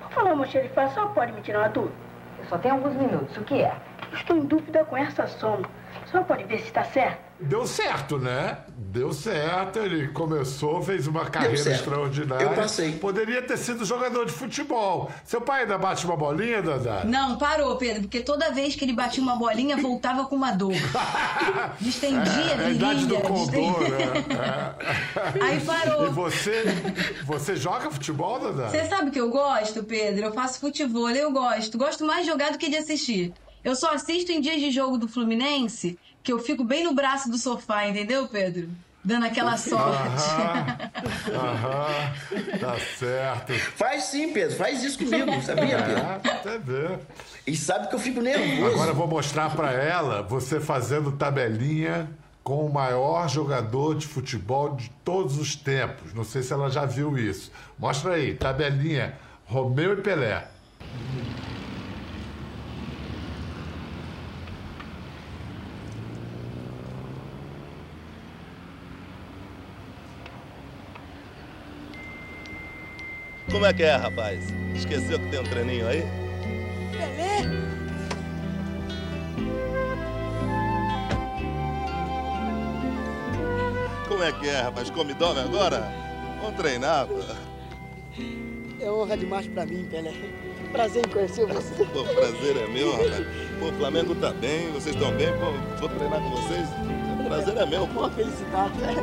Por 0.00 0.10
falar, 0.12 0.36
mochilifar, 0.36 0.92
só 0.94 1.06
pode 1.08 1.32
me 1.32 1.40
tirar 1.40 1.60
uma 1.60 1.68
dúvida? 1.68 2.11
Só 2.48 2.58
tenho 2.58 2.74
alguns 2.74 2.94
minutos. 2.94 3.36
O 3.36 3.42
que 3.44 3.62
é? 3.62 3.74
Estou 4.12 4.36
em 4.36 4.44
dúvida 4.44 4.84
com 4.84 4.96
essa 4.96 5.26
soma. 5.26 5.68
Só 6.06 6.22
pode 6.22 6.44
ver 6.44 6.58
se 6.58 6.66
está 6.66 6.84
certo? 6.84 7.31
Deu 7.42 7.66
certo, 7.66 8.18
né? 8.18 8.58
Deu 8.76 9.12
certo. 9.12 9.78
Ele 9.78 10.08
começou, 10.08 10.82
fez 10.82 11.06
uma 11.06 11.24
carreira 11.26 11.54
extraordinária. 11.70 12.44
Eu 12.44 12.54
passei. 12.54 12.92
Poderia 12.92 13.42
ter 13.42 13.56
sido 13.56 13.84
jogador 13.84 14.26
de 14.26 14.32
futebol. 14.32 15.10
Seu 15.24 15.40
pai 15.40 15.62
ainda 15.62 15.76
bate 15.78 16.04
uma 16.06 16.16
bolinha, 16.16 16.62
Dandara? 16.62 17.04
Não, 17.04 17.36
parou, 17.36 17.76
Pedro, 17.76 18.02
porque 18.02 18.20
toda 18.20 18.50
vez 18.52 18.74
que 18.76 18.84
ele 18.84 18.92
batia 18.92 19.22
uma 19.22 19.36
bolinha, 19.36 19.76
voltava 19.76 20.24
com 20.26 20.36
uma 20.36 20.52
dor. 20.52 20.72
Distendia, 21.80 22.52
É 22.58 22.66
a 22.66 22.70
idade 22.70 23.06
do 23.06 23.16
virilha. 23.16 23.28
condor, 23.28 23.80
né? 23.80 24.74
É. 25.38 25.42
Aí 25.44 25.60
parou. 25.60 26.06
E 26.06 26.10
você, 26.10 26.64
você 27.24 27.56
joga 27.56 27.90
futebol, 27.90 28.38
Dandara? 28.38 28.68
Você 28.70 28.84
sabe 28.86 29.10
que 29.10 29.20
eu 29.20 29.30
gosto, 29.30 29.82
Pedro? 29.84 30.26
Eu 30.26 30.32
faço 30.32 30.60
futebol, 30.60 31.10
eu 31.10 31.30
gosto. 31.30 31.78
Gosto 31.78 32.04
mais 32.04 32.24
de 32.24 32.30
jogar 32.30 32.52
do 32.52 32.58
que 32.58 32.68
de 32.68 32.76
assistir. 32.76 33.32
Eu 33.64 33.76
só 33.76 33.92
assisto 33.94 34.32
em 34.32 34.40
dias 34.40 34.60
de 34.60 34.70
jogo 34.70 34.98
do 34.98 35.06
Fluminense, 35.06 35.98
que 36.22 36.32
eu 36.32 36.38
fico 36.38 36.64
bem 36.64 36.84
no 36.84 36.94
braço 36.94 37.30
do 37.30 37.38
sofá, 37.38 37.86
entendeu, 37.88 38.28
Pedro? 38.28 38.68
Dando 39.04 39.26
aquela 39.26 39.56
sorte. 39.56 40.30
Aham, 40.30 41.50
aham, 41.50 42.58
tá 42.60 42.76
certo. 42.96 43.52
Faz 43.76 44.04
sim, 44.04 44.32
Pedro, 44.32 44.56
faz 44.56 44.84
isso 44.84 44.98
comigo, 44.98 45.42
sabia, 45.42 45.82
Pedro? 45.82 45.98
É, 45.98 46.30
até 46.30 46.58
ver. 46.58 47.00
E 47.44 47.56
sabe 47.56 47.88
que 47.88 47.96
eu 47.96 47.98
fico 47.98 48.20
nervoso. 48.20 48.74
Agora 48.74 48.90
eu 48.90 48.94
vou 48.94 49.08
mostrar 49.08 49.50
pra 49.56 49.72
ela 49.72 50.22
você 50.22 50.60
fazendo 50.60 51.10
tabelinha 51.10 52.08
com 52.44 52.64
o 52.64 52.72
maior 52.72 53.28
jogador 53.28 53.96
de 53.96 54.06
futebol 54.06 54.76
de 54.76 54.88
todos 55.04 55.36
os 55.36 55.56
tempos. 55.56 56.14
Não 56.14 56.22
sei 56.22 56.42
se 56.42 56.52
ela 56.52 56.70
já 56.70 56.84
viu 56.84 57.18
isso. 57.18 57.50
Mostra 57.76 58.14
aí, 58.14 58.34
tabelinha 58.34 59.14
Romeu 59.46 59.94
e 59.94 59.96
Pelé. 59.96 60.46
Como 73.52 73.66
é 73.66 73.72
que 73.74 73.82
é, 73.82 73.94
rapaz? 73.94 74.40
Esqueceu 74.74 75.18
que 75.20 75.26
tem 75.28 75.38
um 75.38 75.44
treininho 75.44 75.86
aí? 75.86 76.02
Pelé? 76.90 77.42
Como 84.08 84.24
é 84.24 84.32
que 84.32 84.48
é, 84.48 84.62
rapaz? 84.62 84.88
Come 84.88 85.12
dome 85.12 85.40
agora? 85.40 85.86
Vamos 86.40 86.56
treinar, 86.56 87.06
pô. 87.06 87.20
É 88.80 88.90
honra 88.90 89.18
demais 89.18 89.46
pra 89.46 89.66
mim, 89.66 89.86
Pelé. 89.90 90.14
Prazer 90.72 91.06
em 91.06 91.10
conhecer 91.10 91.46
você. 91.46 91.84
Pô, 91.84 92.04
prazer 92.04 92.56
é 92.56 92.66
meu, 92.68 92.90
rapaz. 92.92 93.26
Pô, 93.60 93.66
o 93.66 93.72
Flamengo 93.74 94.14
tá 94.14 94.30
bem, 94.30 94.72
vocês 94.72 94.96
estão 94.96 95.12
bem, 95.12 95.28
pô, 95.38 95.52
vou 95.78 95.88
treinar 95.90 96.20
com 96.22 96.30
vocês. 96.30 96.68
Prazer 97.28 97.56
é 97.58 97.66
meu, 97.66 97.86
pô. 97.88 98.00
Uma 98.00 98.10
felicidade, 98.10 98.78
né? 98.78 98.94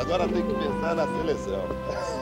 Agora 0.00 0.26
tem 0.26 0.44
que 0.44 0.54
pensar 0.54 0.96
na 0.96 1.06
seleção. 1.06 1.68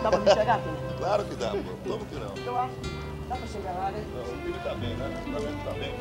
Pra 0.02 0.18
me 0.18 0.28
chegar, 0.28 0.60
Pelé? 0.60 0.89
Claro 1.00 1.24
que 1.24 1.34
dá, 1.36 1.50
pô. 1.50 1.90
Como 1.90 2.04
que 2.04 2.14
não? 2.16 2.34
Eu 2.44 2.58
acho 2.58 2.74
que 2.74 2.90
dá 3.26 3.36
pra 3.36 3.46
chegar 3.46 3.72
lá, 3.72 3.90
né? 3.90 4.04
Não, 4.14 4.22
o 4.22 4.36
time 4.36 4.58
tá 4.62 4.74
bem, 4.74 4.96
né? 4.96 5.22
O 5.26 5.30
Flamengo 5.30 5.64
tá 5.64 5.70
bem, 5.72 5.94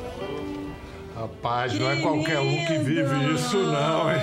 tá? 1.16 1.22
Rapaz, 1.22 1.74
não 1.80 1.90
é 1.90 2.02
qualquer 2.02 2.40
um 2.40 2.66
que 2.66 2.78
vive 2.80 3.34
isso, 3.34 3.58
não, 3.58 4.12
hein? 4.12 4.20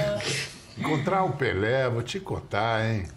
Encontrar 0.76 1.24
o 1.24 1.32
Pelé, 1.32 1.88
vou 1.88 2.02
te 2.02 2.20
contar, 2.20 2.84
hein? 2.84 3.08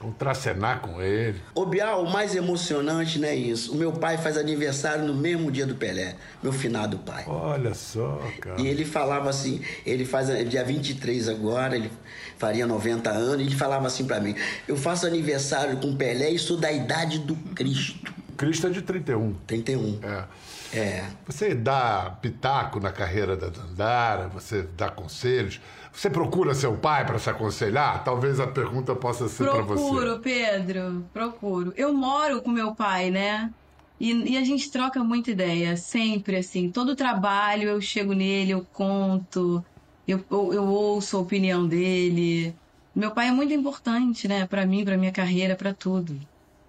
Contracenar 0.00 0.80
com 0.80 1.02
ele. 1.02 1.38
Ô 1.54 1.66
Bial, 1.66 2.04
o 2.04 2.10
mais 2.10 2.34
emocionante 2.34 3.18
não 3.18 3.28
é 3.28 3.34
isso. 3.36 3.72
O 3.72 3.76
meu 3.76 3.92
pai 3.92 4.16
faz 4.16 4.38
aniversário 4.38 5.04
no 5.04 5.14
mesmo 5.14 5.52
dia 5.52 5.66
do 5.66 5.74
Pelé, 5.74 6.16
meu 6.42 6.54
finado 6.54 6.96
pai. 7.00 7.24
Olha 7.26 7.74
só, 7.74 8.18
cara. 8.40 8.58
E 8.58 8.66
ele 8.66 8.86
falava 8.86 9.28
assim, 9.28 9.62
ele 9.84 10.06
faz 10.06 10.30
é 10.30 10.42
dia 10.42 10.64
23 10.64 11.28
agora, 11.28 11.76
ele 11.76 11.92
faria 12.38 12.66
90 12.66 13.10
anos, 13.10 13.40
e 13.42 13.48
ele 13.48 13.54
falava 13.54 13.86
assim 13.88 14.06
pra 14.06 14.18
mim: 14.20 14.34
"Eu 14.66 14.74
faço 14.74 15.06
aniversário 15.06 15.76
com 15.76 15.94
Pelé 15.94 16.30
e 16.30 16.38
sou 16.38 16.56
da 16.56 16.72
idade 16.72 17.18
do 17.18 17.36
Cristo". 17.54 18.14
Cristo 18.38 18.68
é 18.68 18.70
de 18.70 18.80
31. 18.80 19.34
31. 19.46 20.00
É. 20.02 20.24
É. 20.72 21.04
Você 21.26 21.54
dá 21.54 22.16
pitaco 22.22 22.80
na 22.80 22.92
carreira 22.92 23.36
da 23.36 23.48
Dandara, 23.48 24.28
você 24.28 24.62
dá 24.76 24.88
conselhos. 24.88 25.60
Você 25.92 26.08
procura 26.08 26.54
seu 26.54 26.76
pai 26.76 27.04
para 27.04 27.18
se 27.18 27.28
aconselhar? 27.28 28.02
Talvez 28.04 28.38
a 28.40 28.46
pergunta 28.46 28.94
possa 28.94 29.28
ser 29.28 29.48
para 29.50 29.62
você. 29.62 29.82
Procuro, 29.82 30.20
Pedro, 30.20 31.04
procuro. 31.12 31.72
Eu 31.76 31.92
moro 31.92 32.40
com 32.42 32.50
meu 32.50 32.74
pai, 32.74 33.10
né? 33.10 33.52
E, 33.98 34.32
e 34.32 34.38
a 34.38 34.44
gente 34.44 34.70
troca 34.70 35.04
muita 35.04 35.30
ideia, 35.30 35.76
sempre 35.76 36.36
assim. 36.36 36.70
Todo 36.70 36.96
trabalho 36.96 37.68
eu 37.68 37.80
chego 37.80 38.14
nele, 38.14 38.52
eu 38.52 38.64
conto, 38.72 39.62
eu, 40.08 40.24
eu, 40.30 40.54
eu 40.54 40.64
ouço 40.64 41.18
a 41.18 41.20
opinião 41.20 41.66
dele. 41.66 42.54
Meu 42.94 43.10
pai 43.10 43.28
é 43.28 43.30
muito 43.30 43.52
importante, 43.52 44.26
né, 44.26 44.46
para 44.46 44.64
mim, 44.66 44.84
para 44.84 44.96
minha 44.96 45.12
carreira, 45.12 45.54
para 45.54 45.74
tudo. 45.74 46.18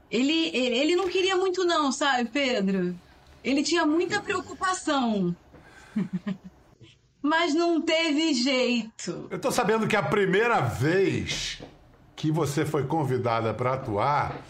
Ele, 0.10 0.50
ele, 0.54 0.78
ele 0.78 0.96
não 0.96 1.08
queria 1.08 1.38
muito 1.38 1.64
não, 1.64 1.92
sabe, 1.92 2.30
Pedro? 2.30 2.96
Ele 3.44 3.64
tinha 3.64 3.86
muita 3.86 4.22
preocupação. 4.22 5.36
Mas 7.22 7.54
não 7.54 7.82
teve 7.82 8.34
jeito. 8.34 9.28
Eu 9.30 9.40
tô 9.40 9.52
sabendo 9.52 9.88
que 9.88 9.96
a 9.96 10.04
primeira 10.04 10.60
vez 10.62 11.62
que 12.16 12.32
você 12.32 12.66
foi 12.66 12.86
convidada 12.86 13.54
para 13.54 13.74
atuar, 13.74 14.42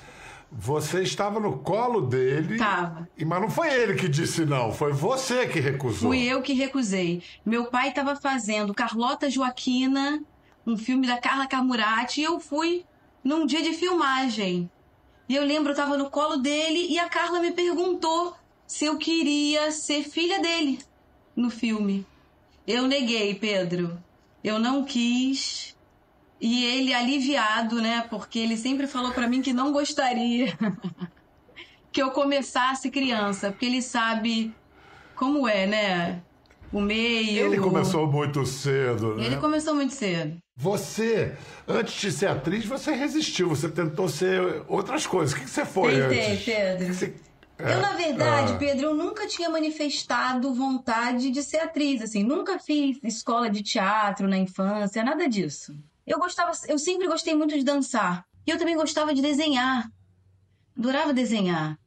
você 0.51 1.01
estava 1.01 1.39
no 1.39 1.59
colo 1.59 2.01
dele. 2.01 2.57
Tava. 2.57 3.09
E, 3.17 3.23
mas 3.23 3.41
não 3.41 3.49
foi 3.49 3.73
ele 3.73 3.95
que 3.95 4.09
disse 4.09 4.45
não, 4.45 4.73
foi 4.73 4.91
você 4.91 5.47
que 5.47 5.59
recusou. 5.59 6.09
Fui 6.09 6.21
eu 6.23 6.41
que 6.41 6.53
recusei. 6.53 7.23
Meu 7.45 7.65
pai 7.65 7.89
estava 7.89 8.15
fazendo 8.15 8.73
Carlota 8.73 9.29
Joaquina, 9.29 10.21
um 10.65 10.77
filme 10.77 11.07
da 11.07 11.17
Carla 11.17 11.47
Camurati, 11.47 12.21
e 12.21 12.23
eu 12.25 12.39
fui 12.39 12.85
num 13.23 13.45
dia 13.45 13.61
de 13.61 13.73
filmagem. 13.73 14.69
E 15.29 15.35
eu 15.35 15.45
lembro, 15.45 15.71
eu 15.71 15.75
tava 15.75 15.97
no 15.97 16.09
colo 16.09 16.37
dele 16.37 16.87
e 16.89 16.99
a 16.99 17.07
Carla 17.07 17.39
me 17.39 17.51
perguntou 17.51 18.35
se 18.67 18.85
eu 18.85 18.97
queria 18.97 19.71
ser 19.71 20.03
filha 20.03 20.41
dele 20.41 20.79
no 21.35 21.49
filme. 21.49 22.05
Eu 22.71 22.87
neguei, 22.87 23.35
Pedro. 23.35 24.01
Eu 24.41 24.57
não 24.57 24.85
quis. 24.85 25.75
E 26.39 26.65
ele 26.65 26.93
aliviado, 26.93 27.81
né? 27.81 28.05
Porque 28.09 28.39
ele 28.39 28.55
sempre 28.55 28.87
falou 28.87 29.11
para 29.11 29.27
mim 29.27 29.41
que 29.41 29.53
não 29.53 29.71
gostaria 29.71 30.57
que 31.91 32.01
eu 32.01 32.11
começasse 32.11 32.89
criança, 32.89 33.51
porque 33.51 33.65
ele 33.65 33.81
sabe 33.81 34.53
como 35.15 35.47
é, 35.47 35.67
né? 35.67 36.21
O 36.71 36.79
meio. 36.79 37.45
Ele 37.47 37.57
começou 37.59 38.07
muito 38.07 38.45
cedo, 38.45 39.15
né? 39.15 39.25
Ele 39.25 39.35
começou 39.35 39.75
muito 39.75 39.93
cedo. 39.93 40.37
Você, 40.55 41.35
antes 41.67 41.99
de 41.99 42.11
ser 42.11 42.27
atriz, 42.27 42.65
você 42.65 42.93
resistiu, 42.93 43.49
você 43.49 43.67
tentou 43.67 44.07
ser 44.07 44.63
outras 44.67 45.05
coisas. 45.05 45.35
O 45.35 45.41
que 45.41 45.49
você 45.49 45.65
foi 45.65 45.95
Tentei, 45.95 46.31
antes? 46.31 46.45
Pedro. 46.45 46.93
Você... 46.93 47.13
Eu, 47.69 47.81
na 47.81 47.93
verdade, 47.93 48.53
Ah. 48.53 48.57
Pedro, 48.57 48.85
eu 48.87 48.95
nunca 48.95 49.27
tinha 49.27 49.49
manifestado 49.49 50.53
vontade 50.53 51.29
de 51.29 51.41
ser 51.43 51.57
atriz, 51.59 52.01
assim, 52.01 52.23
nunca 52.23 52.57
fiz 52.59 52.97
escola 53.03 53.49
de 53.49 53.61
teatro 53.61 54.27
na 54.27 54.37
infância, 54.37 55.03
nada 55.03 55.27
disso. 55.27 55.75
Eu 56.05 56.17
gostava, 56.19 56.51
eu 56.67 56.77
sempre 56.79 57.07
gostei 57.07 57.35
muito 57.35 57.57
de 57.57 57.63
dançar. 57.63 58.25
E 58.45 58.49
eu 58.51 58.57
também 58.57 58.75
gostava 58.75 59.13
de 59.13 59.21
desenhar. 59.21 59.89
Adorava 60.77 61.13
desenhar. 61.13 61.77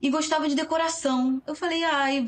E 0.00 0.08
gostava 0.10 0.48
de 0.48 0.54
decoração. 0.54 1.40
Eu 1.46 1.54
falei, 1.54 1.84
ai, 1.84 2.26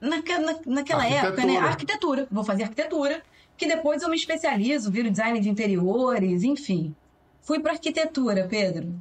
naque- 0.00 0.38
na, 0.38 0.54
naquela 0.66 1.06
época, 1.06 1.44
né? 1.44 1.56
Arquitetura. 1.56 1.68
Arquitetura. 1.68 2.28
Vou 2.30 2.44
fazer 2.44 2.62
arquitetura. 2.64 3.22
Que 3.56 3.66
depois 3.66 4.02
eu 4.02 4.08
me 4.08 4.16
especializo, 4.16 4.90
viro 4.90 5.10
design 5.10 5.38
de 5.40 5.48
interiores, 5.48 6.42
enfim. 6.42 6.94
Fui 7.40 7.60
para 7.60 7.72
arquitetura, 7.72 8.46
Pedro. 8.48 8.94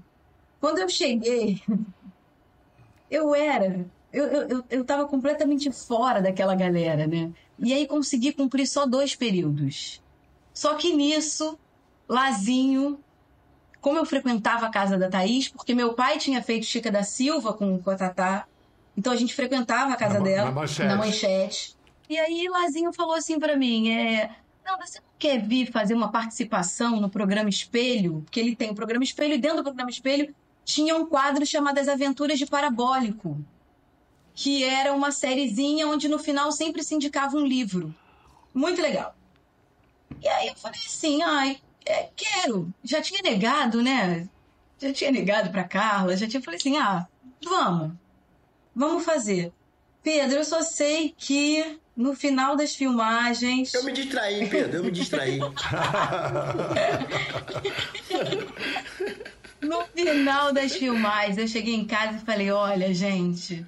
Quando 0.59 0.79
eu 0.79 0.89
cheguei, 0.89 1.61
eu 3.13 3.35
era. 3.35 3.85
Eu, 4.11 4.25
eu, 4.25 4.63
eu, 4.69 4.85
tava 4.85 5.07
completamente 5.07 5.71
fora 5.71 6.21
daquela 6.21 6.55
galera, 6.55 7.07
né? 7.07 7.31
E 7.59 7.73
aí 7.73 7.87
consegui 7.87 8.33
cumprir 8.33 8.67
só 8.67 8.85
dois 8.85 9.15
períodos. 9.15 10.01
Só 10.53 10.75
que 10.75 10.93
nisso, 10.93 11.57
Lazinho, 12.07 12.99
como 13.79 13.97
eu 13.97 14.05
frequentava 14.05 14.65
a 14.65 14.69
casa 14.69 14.97
da 14.97 15.09
Thaís, 15.09 15.47
porque 15.47 15.73
meu 15.73 15.93
pai 15.93 16.17
tinha 16.17 16.41
feito 16.41 16.65
Chica 16.65 16.91
da 16.91 17.03
Silva 17.03 17.53
com, 17.53 17.79
com 17.79 17.89
a 17.89 17.95
Tatá, 17.95 18.45
então 18.95 19.11
a 19.13 19.15
gente 19.15 19.33
frequentava 19.33 19.93
a 19.93 19.95
casa 19.95 20.19
Na 20.19 20.25
dela, 20.25 20.45
na 20.45 20.51
manchete. 20.51 20.87
na 20.87 20.95
manchete. 20.95 21.77
E 22.09 22.17
aí 22.17 22.47
Lazinho 22.49 22.93
falou 22.93 23.15
assim 23.15 23.39
pra 23.39 23.55
mim, 23.55 23.89
é... 23.89 24.29
Não, 24.63 24.77
você 24.77 24.99
não 24.99 25.05
quer 25.19 25.41
vir 25.41 25.71
fazer 25.71 25.93
uma 25.93 26.11
participação 26.11 27.01
no 27.01 27.09
programa 27.09 27.49
Espelho? 27.49 28.21
Porque 28.23 28.39
ele 28.39 28.55
tem 28.55 28.69
o 28.69 28.75
programa 28.75 29.03
Espelho 29.03 29.33
e 29.33 29.37
dentro 29.37 29.57
do 29.57 29.63
programa 29.63 29.89
Espelho 29.89 30.33
tinha 30.63 30.95
um 30.95 31.05
quadro 31.05 31.45
chamado 31.45 31.79
As 31.79 31.87
Aventuras 31.87 32.39
de 32.39 32.45
Parabólico, 32.45 33.37
que 34.33 34.63
era 34.63 34.93
uma 34.93 35.11
sériezinha 35.11 35.87
onde 35.87 36.07
no 36.07 36.17
final 36.17 36.51
sempre 36.51 36.83
se 36.83 36.95
indicava 36.95 37.37
um 37.37 37.45
livro. 37.45 37.93
Muito 38.53 38.81
legal. 38.81 39.15
E 40.21 40.27
aí 40.27 40.47
eu 40.47 40.55
falei 40.55 40.79
assim, 40.85 41.21
ai, 41.21 41.59
é, 41.85 42.09
quero. 42.15 42.73
Já 42.83 43.01
tinha 43.01 43.21
negado, 43.21 43.81
né? 43.81 44.27
Já 44.79 44.93
tinha 44.93 45.11
negado 45.11 45.49
pra 45.49 45.63
Carla, 45.63 46.15
já 46.17 46.27
tinha 46.27 46.41
falei 46.41 46.59
assim, 46.59 46.77
ah, 46.77 47.07
vamos. 47.43 47.91
Vamos 48.75 49.05
fazer. 49.05 49.51
Pedro, 50.01 50.39
eu 50.39 50.45
só 50.45 50.61
sei 50.61 51.13
que 51.17 51.79
no 51.95 52.15
final 52.15 52.55
das 52.55 52.75
filmagens. 52.75 53.73
Eu 53.73 53.83
me 53.83 53.91
distraí, 53.91 54.49
Pedro, 54.49 54.77
eu 54.77 54.83
me 54.83 54.91
distraí. 54.91 55.39
No 59.63 59.83
final 59.85 60.53
das 60.53 60.73
filmagens, 60.73 61.37
eu 61.37 61.47
cheguei 61.47 61.75
em 61.75 61.85
casa 61.85 62.17
e 62.17 62.25
falei: 62.25 62.51
Olha, 62.51 62.93
gente, 62.93 63.65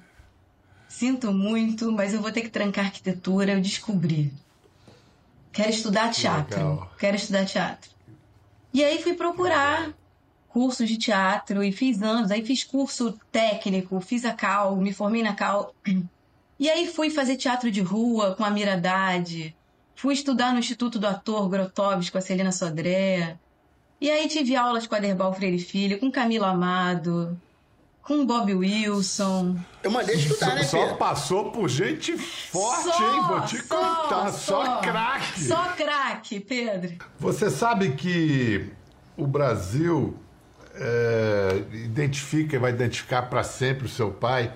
sinto 0.88 1.32
muito, 1.32 1.90
mas 1.92 2.12
eu 2.12 2.20
vou 2.20 2.30
ter 2.30 2.42
que 2.42 2.50
trancar 2.50 2.86
arquitetura. 2.86 3.52
Eu 3.52 3.60
descobri. 3.60 4.32
Quero 5.52 5.70
estudar 5.70 6.10
teatro. 6.10 6.58
legal. 6.58 6.92
Quero 6.98 7.16
estudar 7.16 7.46
teatro. 7.46 7.90
E 8.72 8.84
aí 8.84 9.02
fui 9.02 9.14
procurar 9.14 9.90
cursos 10.48 10.88
de 10.88 10.98
teatro 10.98 11.62
e 11.62 11.72
fiz 11.72 12.02
anos. 12.02 12.30
Aí 12.30 12.44
fiz 12.44 12.62
curso 12.62 13.18
técnico, 13.32 14.00
fiz 14.00 14.24
a 14.24 14.32
Cal, 14.32 14.76
me 14.76 14.92
formei 14.92 15.22
na 15.22 15.34
Cal. 15.34 15.74
E 16.58 16.68
aí 16.68 16.86
fui 16.86 17.10
fazer 17.10 17.36
teatro 17.36 17.70
de 17.70 17.80
rua 17.80 18.34
com 18.34 18.44
a 18.44 18.50
Miradade. 18.50 19.56
Fui 19.94 20.12
estudar 20.12 20.52
no 20.52 20.58
Instituto 20.58 20.98
do 20.98 21.06
Ator 21.06 21.48
Grotowski 21.48 22.12
com 22.12 22.18
a 22.18 22.20
Celina 22.20 22.52
Sodré. 22.52 23.38
E 23.98 24.10
aí 24.10 24.28
tive 24.28 24.54
aulas 24.54 24.86
com 24.86 24.94
a 24.94 24.98
Derbal 24.98 25.32
Freire 25.32 25.58
Filho, 25.58 25.98
com 25.98 26.10
Camila 26.10 26.48
Amado, 26.48 27.38
com 28.02 28.26
Bob 28.26 28.54
Wilson. 28.54 29.56
Eu 29.82 29.90
mandei 29.90 30.16
estudar, 30.16 30.54
né, 30.54 30.64
Só 30.64 30.94
passou 30.94 31.50
por 31.50 31.66
gente 31.68 32.16
forte, 32.16 32.94
Só, 32.94 33.14
hein? 33.14 33.22
Vou 33.26 33.40
te 33.40 33.62
só, 33.62 33.74
contar. 33.74 34.32
Só, 34.32 34.64
só. 34.64 34.80
craque. 34.80 35.40
Só 35.40 35.64
craque, 35.72 36.40
Pedro. 36.40 36.92
Você 37.18 37.50
sabe 37.50 37.92
que 37.92 38.70
o 39.16 39.26
Brasil 39.26 40.14
é, 40.74 41.64
identifica 41.72 42.56
e 42.56 42.58
vai 42.58 42.72
identificar 42.72 43.22
para 43.22 43.42
sempre 43.42 43.86
o 43.86 43.88
seu 43.88 44.10
pai 44.10 44.52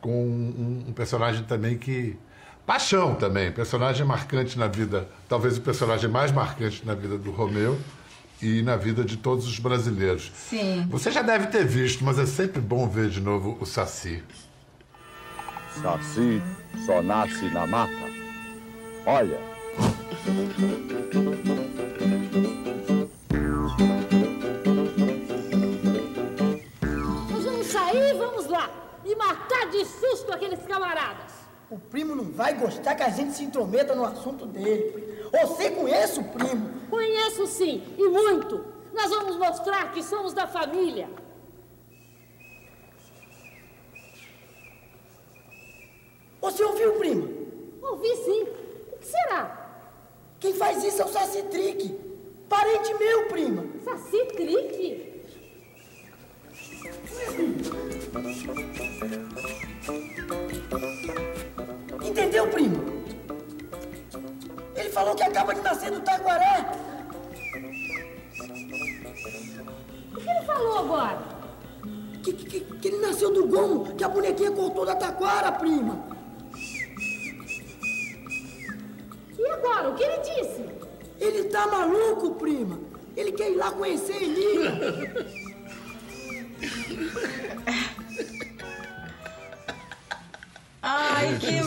com 0.00 0.26
um, 0.26 0.86
um 0.88 0.92
personagem 0.92 1.44
também 1.44 1.78
que. 1.78 2.16
Paixão 2.66 3.14
também, 3.14 3.52
personagem 3.52 4.06
marcante 4.06 4.58
na 4.58 4.66
vida, 4.66 5.06
talvez 5.28 5.58
o 5.58 5.60
personagem 5.60 6.08
mais 6.08 6.32
marcante 6.32 6.82
na 6.86 6.94
vida 6.94 7.18
do 7.18 7.30
Romeu 7.30 7.78
e 8.44 8.60
na 8.60 8.76
vida 8.76 9.02
de 9.02 9.16
todos 9.16 9.46
os 9.46 9.58
brasileiros. 9.58 10.30
Sim. 10.36 10.86
Você 10.90 11.10
já 11.10 11.22
deve 11.22 11.46
ter 11.46 11.64
visto, 11.64 12.04
mas 12.04 12.18
é 12.18 12.26
sempre 12.26 12.60
bom 12.60 12.86
ver 12.86 13.08
de 13.08 13.20
novo 13.20 13.56
o 13.58 13.64
Saci. 13.64 14.22
Saci 15.80 16.42
só 16.84 17.02
nasce 17.02 17.46
na 17.50 17.66
mata. 17.66 18.04
Olha, 19.06 19.40
Nós 27.30 27.44
vamos 27.44 27.66
sair, 27.66 28.14
vamos 28.14 28.46
lá, 28.46 28.70
e 29.04 29.16
matar 29.16 29.70
de 29.70 29.84
susto 29.86 30.32
aqueles 30.32 30.60
camaradas. 30.66 31.32
O 31.70 31.78
primo 31.78 32.14
não 32.14 32.30
vai 32.30 32.54
gostar 32.54 32.94
que 32.94 33.02
a 33.02 33.08
gente 33.08 33.32
se 33.32 33.42
intrometa 33.42 33.94
no 33.94 34.04
assunto 34.04 34.46
dele. 34.46 35.23
Você 35.34 35.68
conhece 35.70 36.20
o 36.20 36.24
primo? 36.24 36.70
Conheço 36.88 37.46
sim, 37.48 37.82
e 37.98 38.08
muito. 38.08 38.64
Nós 38.92 39.10
vamos 39.10 39.36
mostrar 39.36 39.92
que 39.92 40.00
somos 40.00 40.32
da 40.32 40.46
família. 40.46 41.08
Você 46.40 46.62
ouviu, 46.62 46.92
primo? 46.92 47.48
Ouvi 47.82 48.16
sim. 48.16 48.42
O 48.92 48.96
que 48.98 49.06
será? 49.06 49.80
Quem 50.38 50.54
faz 50.54 50.84
isso 50.84 51.02
é 51.02 51.04
o 51.04 51.08
Saci 51.08 51.42
Trick. 51.44 51.98
Parente 52.48 52.94
meu, 52.94 53.26
prima. 53.26 53.64
Saci 53.82 54.24
Trick? 54.26 55.24
Entendeu, 62.04 62.46
primo? 62.50 62.93
Ele 64.94 65.00
falou 65.00 65.16
que 65.16 65.24
acaba 65.24 65.52
de 65.52 65.60
nascer 65.60 65.90
do 65.90 66.00
Taquaré. 66.02 66.66
O 70.12 70.20
que 70.20 70.30
ele 70.30 70.42
falou 70.46 70.78
agora? 70.78 71.18
Que, 72.22 72.32
que, 72.32 72.60
que 72.60 72.88
ele 72.88 72.98
nasceu 72.98 73.32
do 73.32 73.44
gomo 73.48 73.96
que 73.96 74.04
a 74.04 74.08
bonequinha 74.08 74.52
cortou 74.52 74.86
da 74.86 74.94
taquara, 74.94 75.50
prima. 75.50 75.98
E 79.36 79.46
agora, 79.50 79.90
o 79.90 79.96
que 79.96 80.04
ele 80.04 80.18
disse? 80.18 80.64
Ele 81.18 81.42
tá 81.48 81.66
maluco, 81.66 82.36
prima. 82.36 82.78
Ele 83.16 83.32
quer 83.32 83.50
ir 83.50 83.56
lá 83.56 83.72
conhecer 83.72 84.22
Elina. 84.22 84.78
Ai, 90.80 91.36
que 91.40 91.60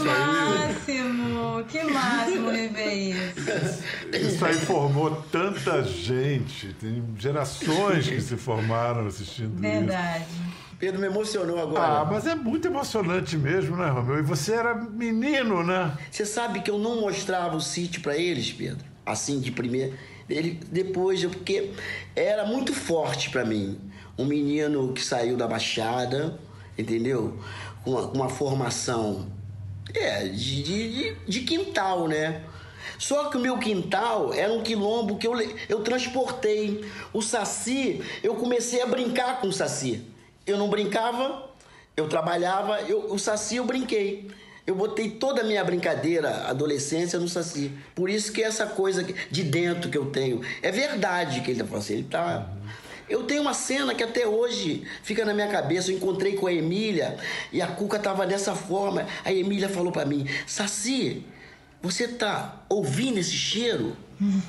máximo! 0.93 1.63
que 1.65 1.83
máximo 1.83 2.49
rever 2.49 3.09
isso. 3.09 3.83
Isso 4.13 4.45
aí 4.45 4.53
formou 4.53 5.11
tanta 5.31 5.83
gente, 5.83 6.73
tem 6.73 7.03
gerações 7.17 8.07
que 8.07 8.21
se 8.21 8.37
formaram 8.37 9.07
assistindo 9.07 9.59
Verdade. 9.59 10.25
isso. 10.29 10.67
Pedro 10.79 11.01
me 11.01 11.07
emocionou 11.07 11.59
agora. 11.59 12.01
Ah, 12.01 12.05
mas 12.05 12.27
é 12.27 12.35
muito 12.35 12.67
emocionante 12.67 13.35
mesmo, 13.35 13.75
né, 13.75 13.89
Romeu? 13.89 14.19
E 14.19 14.21
você 14.21 14.53
era 14.53 14.75
menino, 14.75 15.63
né? 15.63 15.97
Você 16.11 16.23
sabe 16.25 16.61
que 16.61 16.69
eu 16.69 16.77
não 16.77 17.01
mostrava 17.01 17.55
o 17.55 17.61
sítio 17.61 18.01
para 18.01 18.15
eles, 18.15 18.51
Pedro? 18.51 18.85
Assim, 19.03 19.39
de 19.39 19.51
primeira. 19.51 19.93
Ele, 20.29 20.59
depois, 20.71 21.23
eu, 21.23 21.31
porque 21.31 21.71
era 22.15 22.45
muito 22.45 22.73
forte 22.73 23.31
para 23.31 23.43
mim. 23.43 23.79
Um 24.17 24.25
menino 24.25 24.93
que 24.93 25.03
saiu 25.03 25.35
da 25.35 25.47
Baixada, 25.47 26.37
entendeu? 26.77 27.39
Com 27.83 27.91
uma, 27.91 28.01
uma 28.11 28.29
formação 28.29 29.25
é, 29.93 30.25
de, 30.27 30.63
de, 30.63 31.15
de, 31.27 31.41
quintal, 31.41 32.07
né? 32.07 32.41
Só 32.97 33.29
que 33.29 33.37
o 33.37 33.39
meu 33.39 33.57
quintal 33.57 34.33
era 34.33 34.51
um 34.51 34.63
quilombo 34.63 35.17
que 35.17 35.27
eu, 35.27 35.33
eu 35.69 35.81
transportei. 35.81 36.83
O 37.13 37.21
Saci, 37.21 38.01
eu 38.23 38.35
comecei 38.35 38.81
a 38.81 38.85
brincar 38.85 39.39
com 39.39 39.47
o 39.47 39.53
Saci. 39.53 40.03
Eu 40.45 40.57
não 40.57 40.69
brincava, 40.69 41.49
eu 41.95 42.07
trabalhava, 42.07 42.81
eu, 42.81 43.11
o 43.11 43.19
Saci 43.19 43.57
eu 43.57 43.65
brinquei. 43.65 44.29
Eu 44.65 44.75
botei 44.75 45.11
toda 45.11 45.41
a 45.41 45.43
minha 45.45 45.63
brincadeira, 45.63 46.49
adolescência, 46.49 47.17
no 47.17 47.29
Saci. 47.29 47.71
Por 47.95 48.09
isso 48.09 48.33
que 48.33 48.43
essa 48.43 48.65
coisa 48.65 49.01
de 49.31 49.43
dentro 49.43 49.89
que 49.89 49.97
eu 49.97 50.07
tenho. 50.07 50.41
É 50.61 50.71
verdade 50.71 51.39
que 51.39 51.51
ele 51.51 51.59
tá 51.59 51.65
falando 51.65 51.83
assim, 51.83 51.93
ele 51.93 52.03
tá. 52.03 52.49
Eu 53.09 53.23
tenho 53.23 53.41
uma 53.41 53.53
cena 53.53 53.95
que 53.95 54.03
até 54.03 54.27
hoje 54.27 54.83
fica 55.01 55.23
na 55.23 55.33
minha 55.33 55.47
cabeça. 55.47 55.91
Eu 55.91 55.97
encontrei 55.97 56.35
com 56.35 56.47
a 56.47 56.53
Emília 56.53 57.17
e 57.51 57.61
a 57.61 57.67
Cuca 57.67 57.97
tava 57.97 58.25
dessa 58.25 58.53
forma. 58.53 59.05
A 59.23 59.31
Emília 59.31 59.69
falou 59.69 59.91
para 59.91 60.05
mim: 60.05 60.27
Saci, 60.45 61.23
você 61.81 62.07
tá 62.07 62.63
ouvindo 62.69 63.17
esse 63.17 63.31
cheiro? 63.31 63.95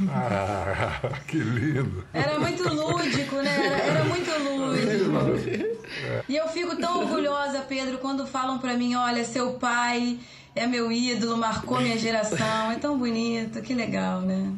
Ah, 0.09 1.13
que 1.29 1.37
lindo. 1.37 2.05
Era 2.13 2.39
muito 2.41 2.63
lúdico, 2.69 3.37
né? 3.37 3.67
Era, 3.67 3.77
era 3.77 4.05
muito 4.05 4.31
lúdico. 4.31 5.79
E 6.29 6.37
eu 6.37 6.49
fico 6.49 6.77
tão 6.77 7.01
orgulhosa, 7.01 7.61
Pedro, 7.61 7.99
quando 7.99 8.27
falam 8.27 8.59
para 8.59 8.75
mim: 8.75 8.95
olha, 8.95 9.25
seu 9.25 9.55
pai 9.55 10.19
é 10.55 10.67
meu 10.67 10.91
ídolo, 10.91 11.37
marcou 11.37 11.81
minha 11.81 11.99
geração. 11.99 12.73
É 12.73 12.77
tão 12.77 12.99
bonito, 12.99 13.61
que 13.63 13.75
legal, 13.75 14.21
né? 14.23 14.53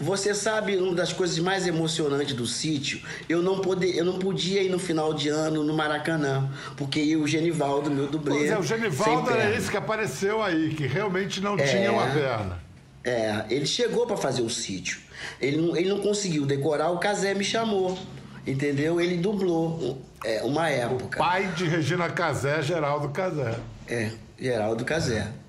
Você 0.00 0.34
sabe 0.34 0.76
uma 0.76 0.94
das 0.94 1.12
coisas 1.12 1.38
mais 1.38 1.66
emocionantes 1.66 2.34
do 2.34 2.46
sítio? 2.46 3.00
Eu 3.28 3.40
não, 3.40 3.60
poder, 3.60 3.96
eu 3.96 4.04
não 4.04 4.18
podia 4.18 4.62
ir 4.62 4.68
no 4.68 4.78
final 4.78 5.14
de 5.14 5.28
ano 5.28 5.62
no 5.62 5.74
Maracanã, 5.74 6.50
porque 6.76 7.16
o 7.16 7.26
Genivaldo, 7.26 7.90
meu 7.90 8.06
dublê. 8.06 8.36
Pois 8.36 8.50
é, 8.50 8.58
o 8.58 8.62
Genivaldo 8.62 9.30
era 9.30 9.56
esse 9.56 9.70
que 9.70 9.76
apareceu 9.76 10.42
aí, 10.42 10.74
que 10.74 10.86
realmente 10.86 11.40
não 11.40 11.56
é, 11.56 11.64
tinha 11.64 11.92
uma 11.92 12.06
perna. 12.06 12.58
É, 13.04 13.44
ele 13.50 13.66
chegou 13.66 14.06
para 14.06 14.16
fazer 14.16 14.42
o 14.42 14.50
sítio. 14.50 15.00
Ele 15.40 15.56
não, 15.56 15.76
ele 15.76 15.88
não 15.88 16.00
conseguiu 16.00 16.46
decorar, 16.46 16.90
o 16.90 16.98
Casé 16.98 17.34
me 17.34 17.44
chamou. 17.44 17.98
Entendeu? 18.44 19.00
Ele 19.00 19.18
dublou 19.18 20.02
é, 20.24 20.42
uma 20.42 20.68
época. 20.68 21.16
O 21.16 21.24
pai 21.24 21.46
de 21.52 21.64
Regina 21.64 22.08
Casé, 22.10 22.60
Geraldo 22.60 23.08
Casé. 23.10 23.54
É, 23.86 24.10
Geraldo 24.38 24.84
Casé. 24.84 25.18
É, 25.18 25.41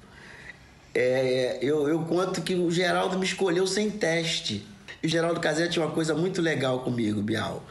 eu, 1.61 1.87
eu 1.87 1.99
conto 2.01 2.41
que 2.41 2.55
o 2.55 2.69
Geraldo 2.69 3.17
me 3.17 3.25
escolheu 3.25 3.65
sem 3.65 3.89
teste. 3.89 4.65
E 5.01 5.07
o 5.07 5.09
Geraldo 5.09 5.39
Casé 5.39 5.67
tinha 5.67 5.85
uma 5.85 5.91
coisa 5.91 6.13
muito 6.13 6.41
legal 6.41 6.79
comigo, 6.79 7.21
Bial. 7.21 7.63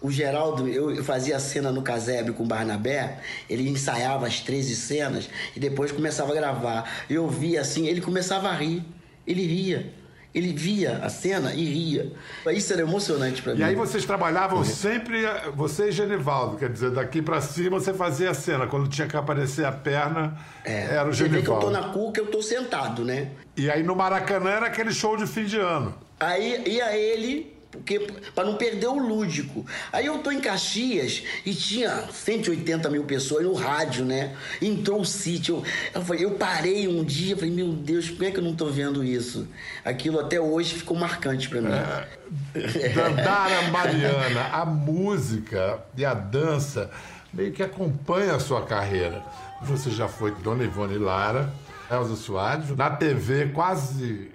O 0.00 0.10
Geraldo, 0.10 0.66
eu 0.66 1.04
fazia 1.04 1.38
cena 1.38 1.70
no 1.70 1.80
casebre 1.80 2.32
com 2.32 2.42
o 2.42 2.46
Barnabé, 2.46 3.20
ele 3.48 3.68
ensaiava 3.68 4.26
as 4.26 4.40
13 4.40 4.74
cenas 4.74 5.30
e 5.54 5.60
depois 5.60 5.92
começava 5.92 6.32
a 6.32 6.34
gravar. 6.34 7.04
Eu 7.08 7.28
via 7.28 7.60
assim, 7.60 7.86
ele 7.86 8.00
começava 8.00 8.48
a 8.48 8.52
rir. 8.52 8.82
Ele 9.24 9.46
ria. 9.46 9.92
Ele 10.34 10.52
via 10.52 10.98
a 11.02 11.10
cena 11.10 11.52
e 11.52 11.64
ria. 11.64 12.12
Isso 12.54 12.72
era 12.72 12.82
emocionante 12.82 13.42
para 13.42 13.54
mim. 13.54 13.60
E 13.60 13.64
aí 13.64 13.74
vocês 13.74 14.04
trabalhavam 14.04 14.58
uhum. 14.58 14.64
sempre, 14.64 15.24
você 15.54 15.88
e 15.88 15.92
Genivaldo, 15.92 16.56
quer 16.56 16.70
dizer, 16.70 16.90
daqui 16.90 17.20
para 17.20 17.40
cima 17.40 17.78
você 17.78 17.92
fazia 17.92 18.30
a 18.30 18.34
cena. 18.34 18.66
Quando 18.66 18.88
tinha 18.88 19.06
que 19.06 19.16
aparecer 19.16 19.66
a 19.66 19.72
perna, 19.72 20.38
é, 20.64 20.94
era 20.94 21.08
o 21.08 21.12
Genivaldo. 21.12 21.14
Você 21.14 21.28
vê 21.28 21.42
que 21.42 21.50
eu 21.50 21.58
tô 21.58 21.70
na 21.70 21.92
cuca, 21.92 22.20
eu 22.20 22.26
tô 22.26 22.40
sentado, 22.40 23.04
né? 23.04 23.30
E 23.56 23.70
aí 23.70 23.82
no 23.82 23.94
Maracanã 23.94 24.50
era 24.50 24.66
aquele 24.66 24.92
show 24.92 25.16
de 25.16 25.26
fim 25.26 25.44
de 25.44 25.58
ano. 25.58 25.94
Aí 26.18 26.62
ia 26.66 26.96
ele 26.96 27.52
porque 27.72 27.98
para 28.34 28.44
não 28.44 28.56
perder 28.56 28.86
o 28.86 28.98
lúdico. 28.98 29.64
Aí 29.90 30.04
eu 30.04 30.18
tô 30.18 30.30
em 30.30 30.40
Caxias 30.40 31.24
e 31.44 31.54
tinha 31.54 32.06
180 32.12 32.90
mil 32.90 33.04
pessoas 33.04 33.44
no 33.44 33.54
rádio, 33.54 34.04
né? 34.04 34.36
Entrou 34.60 35.00
o 35.00 35.04
sítio. 35.06 35.64
Eu, 35.94 36.02
falei, 36.02 36.24
eu 36.24 36.32
parei 36.32 36.86
um 36.86 37.02
dia, 37.02 37.34
falei, 37.34 37.50
meu 37.50 37.72
Deus, 37.72 38.10
como 38.10 38.24
é 38.24 38.30
que 38.30 38.38
eu 38.38 38.44
não 38.44 38.54
tô 38.54 38.66
vendo 38.66 39.02
isso? 39.02 39.48
Aquilo 39.82 40.20
até 40.20 40.38
hoje 40.38 40.74
ficou 40.74 40.96
marcante 40.96 41.48
para 41.48 41.62
mim. 41.62 41.72
É, 41.72 42.88
Dandara 42.90 43.62
Mariana, 43.70 44.50
a 44.52 44.66
música 44.66 45.82
e 45.96 46.04
a 46.04 46.12
dança 46.12 46.90
meio 47.32 47.52
que 47.52 47.62
acompanha 47.62 48.34
a 48.34 48.40
sua 48.40 48.66
carreira. 48.66 49.24
Você 49.62 49.90
já 49.90 50.08
foi 50.08 50.30
Dona 50.42 50.64
Ivone 50.64 50.98
Lara, 50.98 51.50
Elza 51.90 52.16
Soares, 52.16 52.76
na 52.76 52.90
TV 52.90 53.46
quase 53.46 54.30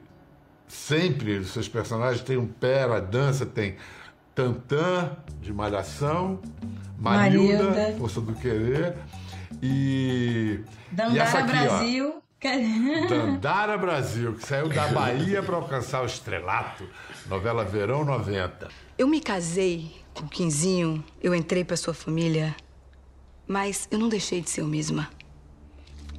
sempre 0.67 1.38
os 1.38 1.51
seus 1.51 1.67
personagens 1.67 2.21
têm 2.23 2.38
um 2.38 2.47
pé, 2.47 2.84
a 2.84 2.99
dança 2.99 3.45
tem 3.45 3.77
Tantã, 4.36 5.17
de 5.41 5.51
Malhação, 5.51 6.39
Marilda, 6.97 7.63
Marilda. 7.63 7.97
Força 7.97 8.21
do 8.21 8.34
Querer, 8.36 8.95
e. 9.62 10.60
Dandara 10.91 11.15
e 11.15 11.19
essa 11.19 11.39
aqui, 11.39 11.51
Brasil. 11.51 12.15
Ó, 12.15 12.27
Dandara 13.10 13.77
Brasil, 13.77 14.36
que 14.36 14.45
saiu 14.45 14.69
da 14.69 14.88
Bahia 14.89 15.41
para 15.41 15.56
alcançar 15.56 16.03
o 16.03 16.06
estrelato, 16.06 16.88
novela 17.27 17.65
Verão 17.65 18.06
90. 18.06 18.67
Eu 18.97 19.08
me 19.08 19.19
casei 19.19 19.91
com 20.13 20.25
o 20.25 20.30
Quinzinho, 20.30 21.03
eu 21.21 21.34
entrei 21.34 21.63
para 21.63 21.75
sua 21.75 21.93
família, 21.93 22.56
mas 23.47 23.88
eu 23.89 23.97
não 23.97 24.08
deixei 24.08 24.41
de 24.41 24.49
ser 24.49 24.62
eu 24.62 24.67
mesma. 24.67 25.10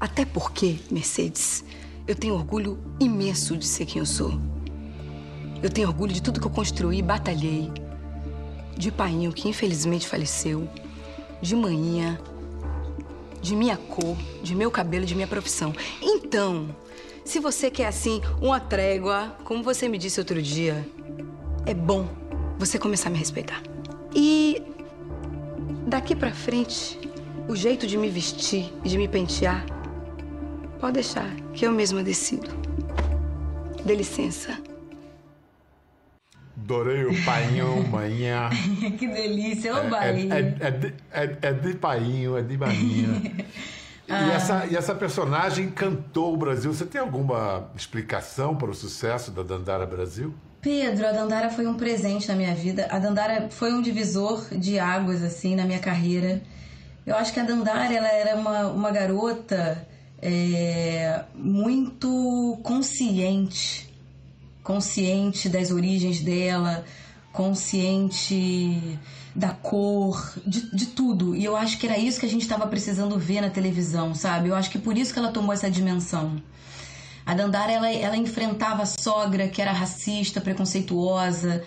Até 0.01 0.25
porque, 0.25 0.79
Mercedes, 0.91 1.65
eu 2.09 2.15
tenho 2.15 2.35
orgulho 2.35 2.79
imenso 2.99 3.55
de 3.55 3.67
ser 3.67 3.85
quem 3.85 4.01
eu 4.01 4.07
sou. 4.07 4.41
Eu 5.63 5.69
tenho 5.69 5.87
orgulho 5.87 6.11
de 6.11 6.23
tudo 6.23 6.41
que 6.41 6.47
eu 6.47 6.51
construí 6.51 7.03
batalhei. 7.03 7.71
De 8.75 8.91
painho, 8.91 9.31
que 9.31 9.47
infelizmente 9.47 10.09
faleceu. 10.09 10.67
De 11.43 11.55
manhã. 11.55 12.19
De 13.43 13.55
minha 13.55 13.77
cor, 13.77 14.17
de 14.43 14.55
meu 14.55 14.71
cabelo, 14.71 15.05
de 15.05 15.15
minha 15.15 15.27
profissão. 15.27 15.75
Então, 16.01 16.75
se 17.27 17.41
você 17.41 17.71
quer 17.71 17.87
assim 17.87 18.23
uma 18.41 18.59
trégua, 18.59 19.37
como 19.45 19.63
você 19.63 19.87
me 19.87 19.99
disse 19.99 20.19
outro 20.19 20.41
dia, 20.41 20.89
é 21.67 21.75
bom 21.75 22.09
você 22.59 22.79
começar 22.79 23.11
a 23.11 23.13
me 23.13 23.19
respeitar. 23.19 23.63
E 24.15 24.63
daqui 25.87 26.17
pra 26.17 26.33
frente, 26.33 26.99
o 27.47 27.55
jeito 27.55 27.87
de 27.87 27.99
me 27.99 28.09
vestir 28.09 28.73
e 28.83 28.89
de 28.89 28.97
me 28.97 29.07
pentear 29.07 29.78
Pode 30.81 30.95
deixar, 30.95 31.29
que 31.53 31.67
eu 31.67 31.73
mesma 31.73 32.05
decido. 32.05 32.49
Dê 33.85 33.97
licença. 33.97 34.57
Adorei 36.57 37.05
o 37.05 37.25
painho, 37.25 37.83
manhã. 37.91 38.49
que 38.97 39.09
delícia, 39.09 39.75
ô 39.75 39.97
é, 39.97 40.11
é, 40.11 40.57
é, 40.61 40.71
de, 40.71 40.95
é, 41.11 41.37
é 41.43 41.53
de 41.53 41.75
painho, 41.75 42.37
é 42.37 42.43
de 42.43 42.57
bainha. 42.57 43.23
ah. 44.09 44.23
e, 44.23 44.31
essa, 44.31 44.67
e 44.67 44.77
essa 44.77 44.95
personagem 44.95 45.67
encantou 45.67 46.35
o 46.35 46.37
Brasil. 46.37 46.73
Você 46.73 46.87
tem 46.87 47.01
alguma 47.01 47.71
explicação 47.75 48.55
para 48.55 48.71
o 48.71 48.75
sucesso 48.75 49.33
da 49.33 49.43
Dandara 49.43 49.87
Brasil? 49.87 50.33
Pedro, 50.61 51.09
a 51.09 51.13
Dandara 51.13 51.51
foi 51.51 51.67
um 51.67 51.75
presente 51.75 52.29
na 52.29 52.37
minha 52.37 52.55
vida. 52.55 52.87
A 52.91 52.99
Dandara 53.01 53.49
foi 53.51 53.73
um 53.73 53.83
divisor 53.83 54.45
de 54.53 54.79
águas, 54.79 55.25
assim, 55.25 55.57
na 55.57 55.65
minha 55.65 55.79
carreira. 55.81 56.41
Eu 57.05 57.17
acho 57.17 57.33
que 57.33 57.41
a 57.41 57.45
Dandara, 57.45 57.93
ela 57.93 58.09
era 58.09 58.37
uma, 58.37 58.67
uma 58.67 58.91
garota 58.91 59.88
é, 60.21 61.25
muito 61.35 62.59
consciente, 62.63 63.89
consciente 64.63 65.49
das 65.49 65.71
origens 65.71 66.21
dela, 66.21 66.85
consciente 67.33 68.99
da 69.35 69.51
cor, 69.51 70.33
de, 70.47 70.75
de 70.75 70.87
tudo. 70.87 71.37
E 71.37 71.45
eu 71.45 71.57
acho 71.57 71.79
que 71.79 71.87
era 71.87 71.97
isso 71.97 72.19
que 72.19 72.27
a 72.27 72.29
gente 72.29 72.43
estava 72.43 72.67
precisando 72.67 73.19
ver 73.19 73.41
na 73.41 73.51
televisão, 73.51 74.15
sabe? 74.15 74.49
Eu 74.49 74.57
acho 74.57 74.71
que 74.71 74.79
por 74.79 74.99
isso 74.99 75.13
que 75.13 75.19
ela 75.19 75.31
tomou 75.31 75.53
essa 75.53 75.71
dimensão. 75.71 76.43
A 77.25 77.35
Dandara, 77.35 77.71
ela, 77.71 77.91
ela 77.91 78.17
enfrentava 78.17 78.83
a 78.83 78.87
sogra 78.87 79.49
que 79.49 79.63
era 79.63 79.71
racista, 79.71 80.41
preconceituosa. 80.41 81.63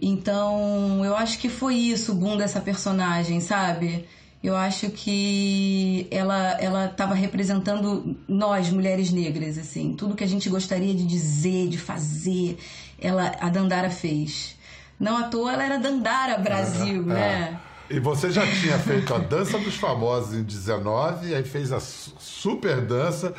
Então, 0.00 1.04
eu 1.04 1.16
acho 1.16 1.38
que 1.38 1.48
foi 1.48 1.76
isso 1.76 2.12
o 2.12 2.14
boom 2.14 2.36
dessa 2.36 2.60
personagem, 2.60 3.40
sabe? 3.40 4.06
Eu 4.42 4.56
acho 4.56 4.90
que 4.90 6.06
ela 6.10 6.56
ela 6.60 6.86
estava 6.86 7.14
representando 7.14 8.16
nós 8.28 8.70
mulheres 8.70 9.10
negras 9.10 9.58
assim, 9.58 9.94
tudo 9.94 10.14
que 10.14 10.22
a 10.22 10.28
gente 10.28 10.48
gostaria 10.48 10.94
de 10.94 11.04
dizer, 11.04 11.68
de 11.68 11.76
fazer, 11.76 12.56
ela 13.00 13.32
a 13.40 13.48
Dandara 13.48 13.90
fez. 13.90 14.56
Não 14.98 15.16
à 15.16 15.24
toa 15.24 15.52
ela 15.52 15.64
era 15.64 15.78
Dandara 15.78 16.38
Brasil, 16.38 17.02
é, 17.02 17.14
né? 17.14 17.58
É. 17.90 17.96
E 17.96 17.98
você 17.98 18.30
já 18.30 18.46
tinha 18.46 18.78
feito 18.78 19.12
a 19.14 19.18
Dança 19.18 19.58
dos 19.58 19.76
Famosos 19.76 20.34
em 20.34 20.42
19, 20.42 21.34
aí 21.34 21.42
fez 21.42 21.72
a 21.72 21.80
super 21.80 22.82
dança, 22.82 23.34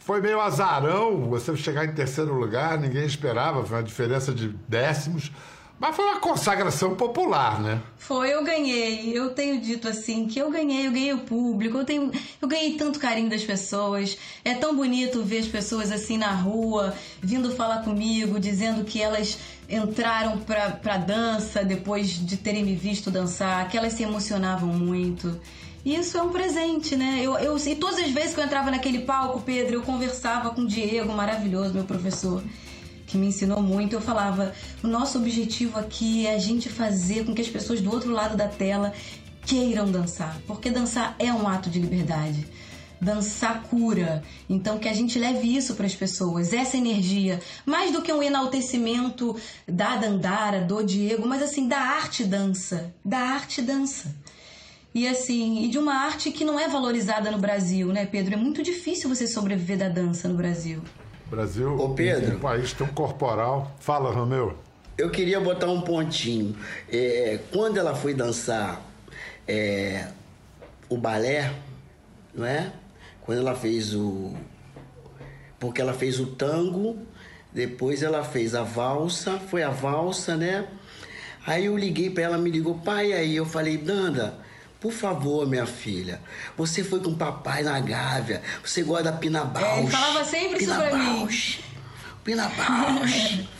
foi 0.00 0.20
meio 0.20 0.40
azarão 0.40 1.30
você 1.30 1.56
chegar 1.56 1.84
em 1.84 1.92
terceiro 1.92 2.34
lugar, 2.34 2.76
ninguém 2.78 3.04
esperava, 3.04 3.64
foi 3.64 3.76
uma 3.76 3.82
diferença 3.82 4.34
de 4.34 4.48
décimos. 4.66 5.30
Mas 5.80 5.96
foi 5.96 6.04
uma 6.04 6.20
consagração 6.20 6.94
popular, 6.94 7.58
né? 7.58 7.80
Foi, 7.96 8.30
eu 8.34 8.44
ganhei. 8.44 9.16
Eu 9.16 9.30
tenho 9.30 9.58
dito 9.58 9.88
assim 9.88 10.26
que 10.26 10.38
eu 10.38 10.50
ganhei, 10.50 10.86
eu 10.86 10.92
ganhei 10.92 11.12
o 11.14 11.20
público, 11.20 11.78
eu 11.78 11.84
tenho, 11.86 12.12
eu 12.40 12.46
ganhei 12.46 12.76
tanto 12.76 12.98
carinho 12.98 13.30
das 13.30 13.42
pessoas. 13.42 14.18
É 14.44 14.52
tão 14.52 14.76
bonito 14.76 15.22
ver 15.22 15.38
as 15.38 15.46
pessoas 15.46 15.90
assim 15.90 16.18
na 16.18 16.32
rua, 16.32 16.94
vindo 17.22 17.56
falar 17.56 17.82
comigo, 17.82 18.38
dizendo 18.38 18.84
que 18.84 19.00
elas 19.00 19.38
entraram 19.70 20.40
pra, 20.40 20.70
pra 20.72 20.98
dança 20.98 21.64
depois 21.64 22.10
de 22.10 22.36
terem 22.36 22.62
me 22.62 22.76
visto 22.76 23.10
dançar, 23.10 23.66
que 23.70 23.78
elas 23.78 23.94
se 23.94 24.02
emocionavam 24.02 24.68
muito. 24.68 25.40
E 25.82 25.96
isso 25.96 26.18
é 26.18 26.22
um 26.22 26.28
presente, 26.28 26.94
né? 26.94 27.20
Eu, 27.22 27.38
eu, 27.38 27.56
e 27.56 27.74
todas 27.74 27.98
as 28.00 28.10
vezes 28.10 28.34
que 28.34 28.40
eu 28.40 28.44
entrava 28.44 28.70
naquele 28.70 28.98
palco, 28.98 29.40
Pedro, 29.40 29.76
eu 29.76 29.82
conversava 29.82 30.50
com 30.50 30.60
o 30.60 30.66
Diego, 30.66 31.10
maravilhoso, 31.14 31.72
meu 31.72 31.84
professor 31.84 32.42
que 33.10 33.18
me 33.18 33.26
ensinou 33.26 33.60
muito, 33.60 33.94
eu 33.94 34.00
falava: 34.00 34.54
o 34.82 34.86
nosso 34.86 35.18
objetivo 35.18 35.78
aqui 35.78 36.26
é 36.26 36.34
a 36.34 36.38
gente 36.38 36.68
fazer 36.68 37.24
com 37.24 37.34
que 37.34 37.42
as 37.42 37.48
pessoas 37.48 37.80
do 37.80 37.90
outro 37.90 38.10
lado 38.12 38.36
da 38.36 38.46
tela 38.46 38.92
queiram 39.44 39.90
dançar, 39.90 40.38
porque 40.46 40.70
dançar 40.70 41.16
é 41.18 41.32
um 41.32 41.48
ato 41.48 41.68
de 41.68 41.80
liberdade. 41.80 42.46
Dançar 43.00 43.62
cura. 43.62 44.22
Então, 44.46 44.78
que 44.78 44.86
a 44.86 44.92
gente 44.92 45.18
leve 45.18 45.56
isso 45.56 45.74
para 45.74 45.86
as 45.86 45.94
pessoas, 45.94 46.52
essa 46.52 46.76
energia. 46.76 47.40
Mais 47.64 47.90
do 47.92 48.02
que 48.02 48.12
um 48.12 48.22
enaltecimento 48.22 49.34
da 49.66 49.96
Dandara, 49.96 50.60
do 50.60 50.82
Diego, 50.82 51.26
mas 51.26 51.42
assim, 51.42 51.66
da 51.66 51.78
arte 51.78 52.22
dança. 52.24 52.94
Da 53.02 53.18
arte 53.18 53.62
dança. 53.62 54.14
E 54.94 55.08
assim, 55.08 55.64
e 55.64 55.68
de 55.68 55.78
uma 55.78 55.94
arte 55.94 56.30
que 56.30 56.44
não 56.44 56.60
é 56.60 56.68
valorizada 56.68 57.30
no 57.30 57.38
Brasil, 57.38 57.88
né, 57.88 58.04
Pedro? 58.04 58.34
É 58.34 58.36
muito 58.36 58.62
difícil 58.62 59.08
você 59.08 59.26
sobreviver 59.26 59.78
da 59.78 59.88
dança 59.88 60.28
no 60.28 60.34
Brasil. 60.34 60.82
Brasil 61.30 61.76
Ô, 61.76 61.90
Pedro. 61.90 62.36
um 62.36 62.40
país 62.40 62.72
tão 62.72 62.88
corporal. 62.88 63.72
Fala, 63.78 64.10
Romeu. 64.10 64.58
Eu 64.98 65.10
queria 65.10 65.40
botar 65.40 65.68
um 65.68 65.80
pontinho. 65.80 66.56
É, 66.92 67.38
quando 67.52 67.78
ela 67.78 67.94
foi 67.94 68.12
dançar 68.12 68.82
é, 69.46 70.08
o 70.88 70.98
balé, 70.98 71.54
não 72.34 72.44
é? 72.44 72.72
Quando 73.22 73.38
ela 73.38 73.54
fez 73.54 73.94
o. 73.94 74.34
Porque 75.58 75.80
ela 75.80 75.94
fez 75.94 76.18
o 76.18 76.26
tango, 76.26 76.98
depois 77.52 78.02
ela 78.02 78.24
fez 78.24 78.54
a 78.54 78.62
valsa, 78.62 79.38
foi 79.38 79.62
a 79.62 79.70
valsa, 79.70 80.36
né? 80.36 80.66
Aí 81.46 81.66
eu 81.66 81.76
liguei 81.76 82.10
para 82.10 82.24
ela, 82.24 82.38
me 82.38 82.50
ligou, 82.50 82.74
pai, 82.74 83.12
aí 83.12 83.36
eu 83.36 83.46
falei, 83.46 83.76
Danda, 83.78 84.34
por 84.80 84.92
favor, 84.92 85.46
minha 85.46 85.66
filha, 85.66 86.20
você 86.56 86.82
foi 86.82 87.00
com 87.00 87.10
o 87.10 87.16
papai 87.16 87.62
na 87.62 87.78
Gávea, 87.80 88.42
você 88.64 88.82
gosta 88.82 89.04
da 89.04 89.12
Pina 89.12 89.44
Bausch. 89.44 89.66
É, 89.66 89.80
ele 89.80 89.90
falava 89.90 90.24
sempre 90.24 90.64
isso 90.64 90.72
Pina 90.72 90.88
pra 90.88 90.98
mim. 90.98 91.18
Bausch, 91.18 91.60
Pina 92.24 92.48
Bausch. 92.48 93.44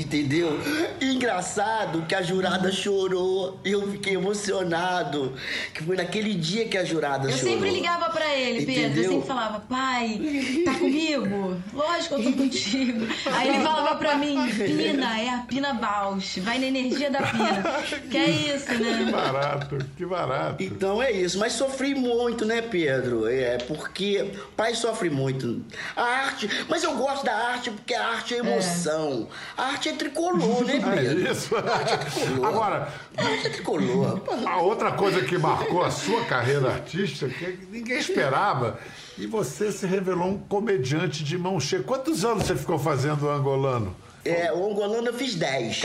Entendeu? 0.00 0.58
Engraçado 1.00 2.04
que 2.06 2.14
a 2.14 2.22
jurada 2.22 2.70
chorou. 2.70 3.58
Eu 3.64 3.90
fiquei 3.92 4.14
emocionado. 4.14 5.34
Que 5.72 5.82
foi 5.82 5.96
naquele 5.96 6.34
dia 6.34 6.66
que 6.68 6.76
a 6.76 6.84
jurada 6.84 7.28
Eu 7.30 7.36
chorou. 7.36 7.52
sempre 7.54 7.70
ligava 7.70 8.10
pra 8.10 8.34
ele, 8.34 8.66
Pedro. 8.66 8.82
Eu 8.82 8.86
Entendeu? 8.90 9.10
sempre 9.12 9.26
falava, 9.26 9.60
pai, 9.60 10.20
tá 10.64 10.74
comigo? 10.74 11.56
Lógico 11.72 12.16
que 12.16 12.26
eu 12.26 12.32
tô 12.32 12.38
contigo. 12.38 13.06
Aí 13.32 13.48
ele 13.48 13.62
falava 13.62 13.96
pra 13.96 14.16
mim, 14.16 14.36
Pina, 14.52 15.20
é 15.20 15.28
a 15.30 15.38
Pina 15.38 15.72
Bausch. 15.74 16.40
Vai 16.40 16.58
na 16.58 16.66
energia 16.66 17.10
da 17.10 17.22
Pina. 17.22 17.62
Que 18.10 18.16
é 18.18 18.30
isso, 18.30 18.66
Que 18.66 18.74
né? 18.74 19.10
barato, 19.10 19.78
que 19.96 20.04
barato. 20.04 20.62
Então 20.62 21.02
é 21.02 21.10
isso, 21.12 21.38
mas 21.38 21.52
sofri 21.52 21.94
muito, 21.94 22.44
né, 22.44 22.60
Pedro? 22.62 23.26
É 23.28 23.58
porque 23.58 24.32
pai 24.56 24.74
sofre 24.74 25.08
muito. 25.10 25.64
A 25.94 26.02
arte, 26.02 26.48
mas 26.68 26.82
eu 26.82 26.94
gosto 26.96 27.24
da 27.24 27.34
arte 27.34 27.70
porque 27.70 27.94
a 27.94 28.06
arte 28.08 28.34
é 28.34 28.38
emoção. 28.38 29.28
A 29.56 29.64
arte 29.66 29.85
é 29.88 29.92
tricolor, 29.94 30.64
né, 30.64 30.76
É 30.76 30.80
Pedro? 30.96 31.32
isso. 31.32 31.56
A 31.56 31.60
arte 31.60 31.92
é 31.94 31.96
tricolor. 31.96 32.46
Agora, 32.46 32.88
a 33.16 33.22
arte 33.22 33.46
é 33.46 33.50
tricolor. 33.50 34.22
a 34.46 34.56
outra 34.60 34.92
coisa 34.92 35.22
que 35.24 35.36
marcou 35.38 35.84
a 35.84 35.90
sua 35.90 36.24
carreira 36.24 36.68
artística, 36.72 37.28
que 37.28 37.66
ninguém 37.70 37.98
esperava, 37.98 38.78
e 39.18 39.26
você 39.26 39.70
se 39.72 39.86
revelou 39.86 40.28
um 40.28 40.38
comediante 40.38 41.22
de 41.24 41.36
mão 41.38 41.58
cheia. 41.60 41.82
Quantos 41.82 42.24
anos 42.24 42.44
você 42.46 42.54
ficou 42.56 42.78
fazendo 42.78 43.26
o 43.26 43.30
angolano? 43.30 43.94
É, 44.24 44.52
o 44.52 44.70
angolano 44.70 45.06
eu 45.06 45.14
fiz 45.14 45.36
10. 45.36 45.82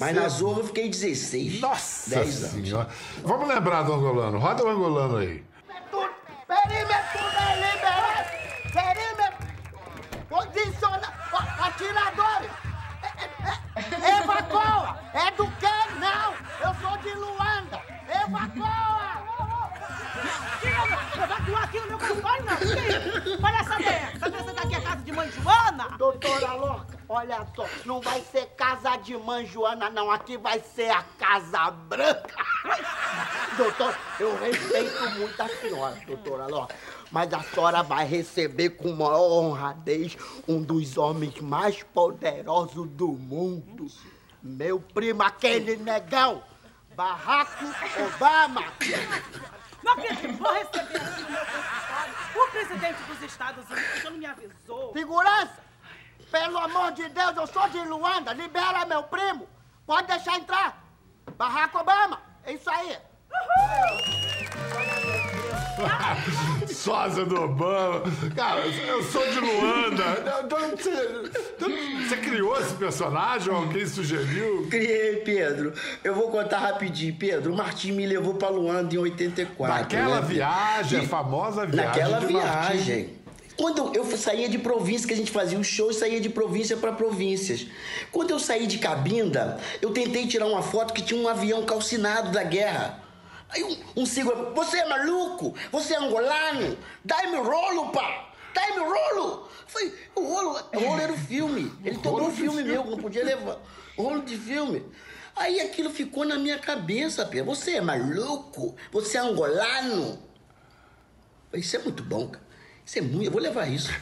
Mas 0.00 0.14
na 0.16 0.26
Zorra 0.28 0.60
eu 0.60 0.66
fiquei 0.66 0.88
16. 0.88 1.60
Nossa 1.60 2.10
10 2.10 2.44
anos. 2.44 2.66
senhora. 2.66 2.88
Vamos 3.22 3.46
lembrar 3.48 3.82
do 3.82 3.92
angolano. 3.92 4.38
Roda 4.38 4.64
o 4.64 4.68
angolano 4.68 5.18
aí. 5.18 5.42
Perímetro 6.48 7.22
deliberado! 7.38 8.30
Perímetro! 8.72 9.46
Posiciona! 10.28 11.12
Atiradores! 11.60 12.50
É, 13.44 14.08
é! 14.08 15.26
É 15.26 15.30
do 15.32 15.46
quê? 15.58 15.66
Não! 15.98 16.34
Eu 16.60 16.74
sou 16.80 16.96
de 16.98 17.14
Luanda! 17.14 17.80
Evacua! 18.08 19.02
Evacuar 21.22 21.64
aqui 21.64 21.80
no 21.80 21.86
meu 21.88 21.98
consultório, 21.98 22.44
não. 22.44 22.56
Que 22.56 23.44
Olha 23.44 23.56
essa 23.58 23.80
ideia. 23.80 24.12
Sabe 24.18 24.36
essa 24.36 24.52
daqui 24.52 24.74
é 24.74 24.78
a 24.78 24.80
casa 24.80 25.02
de 25.02 25.12
mãe 25.12 25.30
Joana? 25.30 25.88
Doutora 25.98 26.52
Loca, 26.54 26.98
olha 27.08 27.46
só, 27.54 27.66
não 27.84 28.00
vai 28.00 28.20
ser 28.20 28.46
casa 28.56 28.96
de 28.96 29.16
mãe 29.16 29.44
Joana, 29.46 29.90
não. 29.90 30.10
Aqui 30.10 30.36
vai 30.36 30.60
ser 30.60 30.90
a 30.90 31.02
Casa 31.18 31.70
Branca. 31.70 32.44
Doutor, 33.56 33.94
eu 34.18 34.38
respeito 34.38 35.10
muito 35.10 35.40
a 35.42 35.48
senhora, 35.48 35.96
doutora 36.06 36.46
Loca. 36.46 36.74
Mas 37.12 37.32
a 37.34 37.42
senhora 37.42 37.82
vai 37.82 38.06
receber 38.06 38.70
com 38.70 38.90
maior 38.92 39.30
honradez 39.30 40.16
um 40.48 40.62
dos 40.62 40.96
homens 40.96 41.38
mais 41.40 41.82
poderosos 41.82 42.88
do 42.88 43.08
mundo. 43.08 43.86
Meu 44.42 44.80
primo, 44.80 45.22
aquele 45.22 45.76
negão. 45.76 46.42
Barraco 46.96 47.64
Obama. 48.14 48.64
Não 49.82 49.92
acredito. 49.92 50.38
Vou 50.38 50.52
receber 50.52 50.96
aqui 50.96 51.22
no 51.22 51.30
meu 51.30 51.40
consultório 51.40 52.14
o 52.34 52.50
presidente 52.50 53.02
dos 53.02 53.22
Estados 53.22 53.70
Unidos, 53.70 54.04
não 54.04 54.12
me 54.12 54.26
avisou. 54.26 54.92
Segurança! 54.92 55.62
Pelo 56.30 56.58
amor 56.58 56.92
de 56.92 57.08
Deus, 57.10 57.36
eu 57.36 57.46
sou 57.46 57.68
de 57.68 57.78
Luanda. 57.80 58.32
Libera 58.32 58.86
meu 58.86 59.02
primo. 59.02 59.46
Pode 59.86 60.06
deixar 60.06 60.36
entrar. 60.38 60.82
Barack 61.36 61.76
Obama. 61.76 62.22
É 62.44 62.54
isso 62.54 62.70
aí. 62.70 62.96
Sósia 66.68 67.24
do 67.24 67.40
Obama. 67.40 68.02
Cara, 68.34 68.60
eu 68.66 69.02
sou 69.02 69.26
de 69.28 69.40
Luanda. 69.40 70.04
Você, 70.76 72.08
você 72.08 72.16
criou 72.16 72.58
esse 72.60 72.74
personagem 72.74 73.50
ou 73.50 73.56
alguém 73.56 73.86
sugeriu? 73.86 74.66
Criei, 74.70 75.16
Pedro. 75.16 75.72
Eu 76.02 76.14
vou 76.14 76.30
contar 76.30 76.58
rapidinho. 76.58 77.14
Pedro, 77.14 77.52
o 77.52 77.56
Martim 77.56 77.92
me 77.92 78.06
levou 78.06 78.34
pra 78.34 78.48
Luanda 78.48 78.94
em 78.94 78.98
84. 78.98 79.74
Naquela 79.74 80.20
né? 80.20 80.26
viagem, 80.26 81.00
a 81.00 81.08
famosa 81.08 81.66
viagem. 81.66 81.88
Naquela 81.88 82.20
Martim. 82.20 82.32
viagem. 82.32 83.22
Quando 83.56 83.94
eu 83.94 84.04
saía 84.16 84.48
de 84.48 84.58
província, 84.58 85.06
que 85.06 85.14
a 85.14 85.16
gente 85.16 85.30
fazia 85.30 85.58
os 85.58 85.66
shows, 85.66 85.96
saía 85.96 86.20
de 86.20 86.28
província 86.28 86.76
para 86.76 86.92
províncias. 86.92 87.66
Quando 88.10 88.30
eu 88.30 88.38
saí 88.38 88.66
de 88.66 88.78
Cabinda, 88.78 89.58
eu 89.80 89.90
tentei 89.90 90.26
tirar 90.26 90.46
uma 90.46 90.62
foto 90.62 90.94
que 90.94 91.02
tinha 91.02 91.20
um 91.20 91.28
avião 91.28 91.64
calcinado 91.64 92.32
da 92.32 92.42
guerra. 92.42 93.01
Aí 93.52 93.62
um, 93.62 94.02
um 94.02 94.06
segurança, 94.06 94.50
você 94.50 94.78
é 94.78 94.88
maluco? 94.88 95.54
Você 95.70 95.94
é 95.94 95.98
angolano? 95.98 96.78
Dai-me 97.04 97.36
o 97.36 97.42
rolo, 97.42 97.90
pá! 97.90 98.30
Dai-me 98.54 98.78
o 98.80 98.84
rolo! 98.84 99.48
Foi, 99.66 99.94
o 100.14 100.20
rolo, 100.22 100.68
o 100.74 100.78
rolo 100.78 101.00
era 101.00 101.12
o 101.12 101.18
filme. 101.18 101.72
Ele 101.84 101.98
tomou 101.98 102.28
o 102.28 102.32
filme 102.32 102.64
meu, 102.64 102.84
não 102.84 102.96
podia 102.96 103.24
levar. 103.24 103.58
Rolo 103.96 104.22
de 104.22 104.38
filme. 104.38 104.82
Aí 105.36 105.60
aquilo 105.60 105.90
ficou 105.90 106.24
na 106.24 106.38
minha 106.38 106.58
cabeça, 106.58 107.24
Pedro. 107.26 107.54
Você 107.54 107.72
é 107.72 107.80
maluco? 107.80 108.74
Você 108.90 109.18
é 109.18 109.20
angolano? 109.20 110.18
Isso 111.54 111.76
é 111.76 111.78
muito 111.78 112.02
bom, 112.02 112.28
cara. 112.28 112.44
Isso 112.84 112.98
é 112.98 113.02
muito. 113.02 113.24
Eu 113.26 113.30
vou 113.30 113.40
levar 113.40 113.66
isso. 113.66 113.92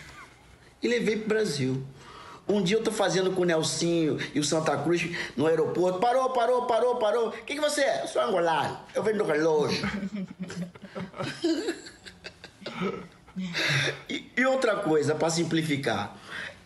E 0.82 0.88
levei 0.88 1.16
pro 1.16 1.28
Brasil. 1.28 1.84
Um 2.50 2.62
dia 2.62 2.78
eu 2.78 2.82
tô 2.82 2.90
fazendo 2.90 3.30
com 3.30 3.42
o 3.42 3.44
Nelsinho 3.44 4.18
e 4.34 4.40
o 4.40 4.44
Santa 4.44 4.76
Cruz 4.76 5.08
no 5.36 5.46
aeroporto. 5.46 6.00
Parou, 6.00 6.30
parou, 6.30 6.66
parou, 6.66 6.96
parou. 6.96 7.28
O 7.28 7.30
que, 7.30 7.54
que 7.54 7.60
você 7.60 7.82
é? 7.82 8.02
Eu 8.02 8.08
sou 8.08 8.20
angolano. 8.20 8.76
Eu 8.92 9.04
venho 9.04 9.18
do 9.18 9.24
relógio. 9.24 9.80
e, 14.08 14.32
e 14.36 14.44
outra 14.44 14.74
coisa, 14.76 15.14
para 15.14 15.30
simplificar. 15.30 16.16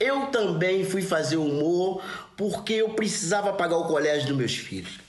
Eu 0.00 0.28
também 0.28 0.86
fui 0.86 1.02
fazer 1.02 1.36
humor 1.36 2.02
porque 2.34 2.72
eu 2.72 2.88
precisava 2.90 3.52
pagar 3.52 3.76
o 3.76 3.84
colégio 3.84 4.28
dos 4.28 4.36
meus 4.38 4.56
filhos. 4.56 5.00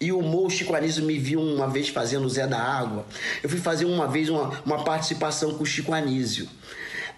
E 0.00 0.12
o 0.12 0.22
Mo 0.22 0.48
Chico 0.48 0.74
Anísio 0.74 1.04
me 1.04 1.18
viu 1.18 1.40
uma 1.40 1.68
vez 1.68 1.90
fazendo 1.90 2.26
Zé 2.28 2.46
da 2.46 2.58
Água. 2.58 3.04
Eu 3.42 3.50
fui 3.50 3.60
fazer 3.60 3.84
uma 3.84 4.08
vez 4.08 4.30
uma, 4.30 4.48
uma 4.64 4.82
participação 4.82 5.52
com 5.54 5.62
o 5.62 5.66
Chico 5.66 5.92
Anísio. 5.92 6.48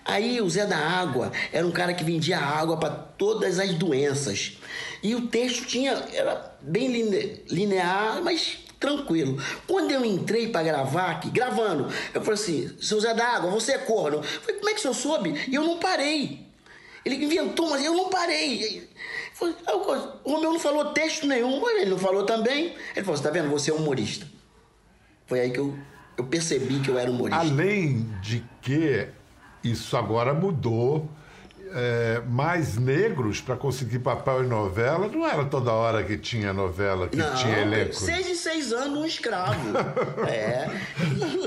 Aí 0.05 0.41
o 0.41 0.51
Zé 0.51 0.67
da 0.67 0.77
Água 0.77 1.33
era 1.53 1.67
um 1.67 1.71
cara 1.71 1.95
que 1.95 2.05
vendia 2.05 2.39
água 2.39 2.77
para 2.77 2.91
todas 2.91 3.59
as 3.59 3.73
doenças. 3.75 4.59
E 5.03 5.15
o 5.15 5.29
texto 5.29 5.65
tinha 5.67 5.93
era 6.13 6.55
bem 6.61 6.89
line- 6.93 7.43
linear, 7.49 8.23
mas 8.23 8.59
tranquilo. 8.79 9.43
Quando 9.67 9.91
eu 9.93 10.05
entrei 10.05 10.49
pra 10.51 10.63
gravar 10.63 11.11
aqui, 11.13 11.31
gravando, 11.31 11.89
eu 12.13 12.21
falei 12.23 12.35
assim, 12.41 12.77
seu 12.81 13.01
Zé 13.01 13.15
D'Água, 13.15 13.51
você 13.51 13.73
é 13.73 13.79
corno. 13.79 14.19
Eu 14.19 14.23
falei, 14.23 14.57
como 14.57 14.69
é 14.69 14.73
que 14.75 14.79
o 14.79 14.83
senhor 14.83 14.95
soube? 14.95 15.43
E 15.49 15.55
eu 15.55 15.65
não 15.65 15.79
parei. 15.79 16.47
Ele 17.05 17.17
inventou, 17.25 17.71
mas 17.71 17.83
eu 17.85 17.95
não 17.95 18.09
parei. 18.11 18.87
Falei, 19.33 19.55
eu- 19.69 20.19
o 20.25 20.33
Romeu 20.33 20.53
não 20.53 20.61
falou 20.61 20.87
texto 20.93 21.27
nenhum, 21.27 21.67
ele 21.71 21.91
não 21.91 21.99
falou 21.99 22.25
também. 22.25 22.75
Ele 22.95 23.05
falou, 23.05 23.17
você 23.17 23.23
tá 23.23 23.31
vendo, 23.31 23.49
você 23.49 23.71
é 23.71 23.75
humorista. 23.75 24.27
Foi 25.27 25.41
aí 25.41 25.51
que 25.51 25.59
eu, 25.61 25.75
eu 26.19 26.25
percebi 26.25 26.81
que 26.81 26.91
eu 26.91 26.99
era 26.99 27.11
humorista. 27.11 27.41
Além 27.43 28.03
de 28.21 28.45
que 28.61 29.07
isso 29.65 29.97
agora 29.97 30.33
mudou. 30.35 31.09
é, 31.77 32.23
mais 32.29 32.77
negros 32.77 33.41
para 33.41 33.57
conseguir 33.57 33.99
papel 33.99 34.45
em 34.45 34.47
novela. 34.47 35.09
Não 35.09 35.27
era 35.27 35.45
toda 35.45 35.73
hora 35.73 36.05
que 36.05 36.17
tinha 36.17 36.53
novela, 36.53 37.09
que 37.09 37.17
Não, 37.17 37.35
tinha 37.35 37.59
elenco. 37.59 37.95
seis 37.97 38.29
e 38.29 38.37
seis 38.37 38.73
anos, 38.73 38.97
um 38.97 39.05
escravo. 39.05 39.77
é. 40.29 40.71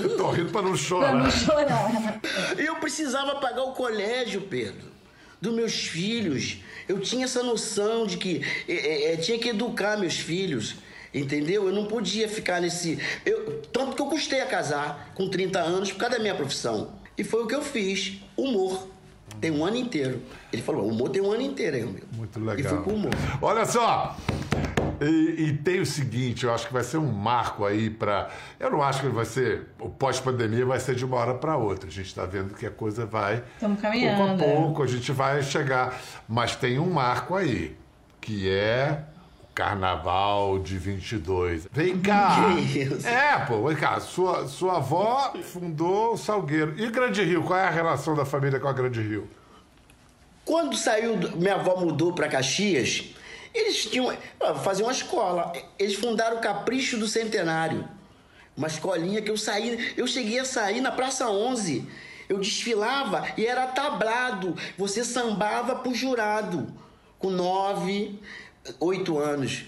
Eu 0.01 0.17
tô 0.17 0.29
rindo 0.31 0.51
para 0.51 0.63
não 0.63 0.75
chorar. 0.75 1.11
Pra 1.11 1.23
não 1.23 1.31
chorar. 1.31 2.19
Eu 2.57 2.75
precisava 2.75 3.35
pagar 3.35 3.63
o 3.63 3.71
colégio, 3.71 4.41
Pedro, 4.41 4.87
dos 5.41 5.53
meus 5.53 5.73
filhos. 5.87 6.57
Eu 6.89 6.99
tinha 6.99 7.23
essa 7.23 7.41
noção 7.41 8.05
de 8.05 8.17
que 8.17 8.41
eh, 8.67 9.13
eh, 9.13 9.17
tinha 9.17 9.37
que 9.39 9.47
educar 9.49 9.97
meus 9.97 10.17
filhos. 10.17 10.75
Entendeu? 11.13 11.67
Eu 11.67 11.73
não 11.73 11.85
podia 11.85 12.27
ficar 12.27 12.59
nesse. 12.59 12.99
Eu, 13.25 13.61
tanto 13.71 13.95
que 13.95 14.01
eu 14.01 14.07
custei 14.07 14.41
a 14.41 14.45
casar 14.45 15.11
com 15.15 15.29
30 15.29 15.57
anos 15.59 15.91
por 15.91 15.99
causa 15.99 16.17
da 16.17 16.21
minha 16.21 16.35
profissão. 16.35 16.96
E 17.17 17.23
foi 17.23 17.43
o 17.43 17.47
que 17.47 17.55
eu 17.55 17.61
fiz. 17.61 18.21
Humor. 18.37 18.87
Tem 19.41 19.51
um 19.51 19.65
ano 19.65 19.75
inteiro. 19.75 20.21
Ele 20.53 20.61
falou: 20.61 20.87
humor 20.87 21.09
tem 21.09 21.21
um 21.21 21.31
ano 21.31 21.41
inteiro 21.41 21.75
aí, 21.77 21.83
meu. 21.83 22.03
Muito 22.13 22.39
E 22.39 22.41
fui 22.43 22.53
legal. 22.55 22.81
pro 22.83 22.93
humor. 22.93 23.11
Olha 23.41 23.65
só. 23.65 24.15
E, 24.99 25.05
e 25.49 25.53
tem 25.57 25.79
o 25.79 25.85
seguinte, 25.85 26.43
eu 26.45 26.51
acho 26.53 26.65
que 26.67 26.73
vai 26.73 26.83
ser 26.83 26.97
um 26.97 27.11
marco 27.11 27.65
aí 27.65 27.89
para. 27.89 28.29
Eu 28.59 28.71
não 28.71 28.81
acho 28.81 29.01
que 29.01 29.09
vai 29.09 29.25
ser. 29.25 29.67
O 29.79 29.89
pós-pandemia 29.89 30.65
vai 30.65 30.79
ser 30.79 30.95
de 30.95 31.05
uma 31.05 31.17
hora 31.17 31.33
para 31.35 31.55
outra. 31.55 31.87
A 31.87 31.91
gente 31.91 32.07
está 32.07 32.25
vendo 32.25 32.53
que 32.55 32.65
a 32.65 32.71
coisa 32.71 33.05
vai. 33.05 33.43
Estamos 33.55 33.79
Pouco 33.79 33.87
a 33.87 33.91
caminhando. 33.91 34.43
pouco 34.43 34.83
a 34.83 34.87
gente 34.87 35.11
vai 35.11 35.43
chegar. 35.43 35.99
Mas 36.27 36.55
tem 36.55 36.79
um 36.79 36.89
marco 36.89 37.35
aí, 37.35 37.75
que 38.19 38.49
é 38.49 39.03
Carnaval 39.57 40.59
de 40.59 40.77
22. 40.77 41.67
Vem 41.71 41.99
cá! 41.99 42.45
Que 42.71 42.79
isso? 42.83 43.07
É, 43.07 43.43
pô, 43.47 43.67
vem 43.67 43.75
cá. 43.75 43.99
Sua, 43.99 44.47
sua 44.47 44.77
avó 44.77 45.33
fundou 45.41 46.13
o 46.13 46.17
Salgueiro. 46.17 46.75
E 46.79 46.87
Grande 46.91 47.23
Rio? 47.23 47.41
Qual 47.43 47.57
é 47.57 47.63
a 47.63 47.69
relação 47.71 48.15
da 48.15 48.23
família 48.23 48.59
com 48.59 48.67
a 48.67 48.73
Grande 48.73 49.01
Rio? 49.01 49.27
Quando 50.45 50.77
saiu, 50.77 51.17
minha 51.35 51.55
avó 51.55 51.75
mudou 51.75 52.13
para 52.13 52.27
Caxias, 52.27 53.15
eles 53.51 53.83
tinham. 53.87 54.15
ah, 54.39 54.53
Faziam 54.53 54.85
uma 54.85 54.91
escola. 54.93 55.51
Eles 55.79 55.95
fundaram 55.95 56.37
o 56.37 56.41
Capricho 56.41 56.95
do 56.95 57.07
Centenário. 57.07 57.83
Uma 58.55 58.67
escolinha 58.67 59.23
que 59.23 59.31
eu 59.31 59.37
saí. 59.37 59.93
Eu 59.97 60.05
cheguei 60.05 60.37
a 60.37 60.45
sair 60.45 60.81
na 60.81 60.91
Praça 60.91 61.27
11. 61.31 61.83
Eu 62.29 62.37
desfilava 62.37 63.25
e 63.35 63.43
era 63.47 63.65
tablado. 63.65 64.55
Você 64.77 65.03
sambava 65.03 65.77
pro 65.77 65.95
jurado. 65.95 66.67
Com 67.17 67.31
nove, 67.31 68.21
oito 68.79 69.17
anos. 69.17 69.65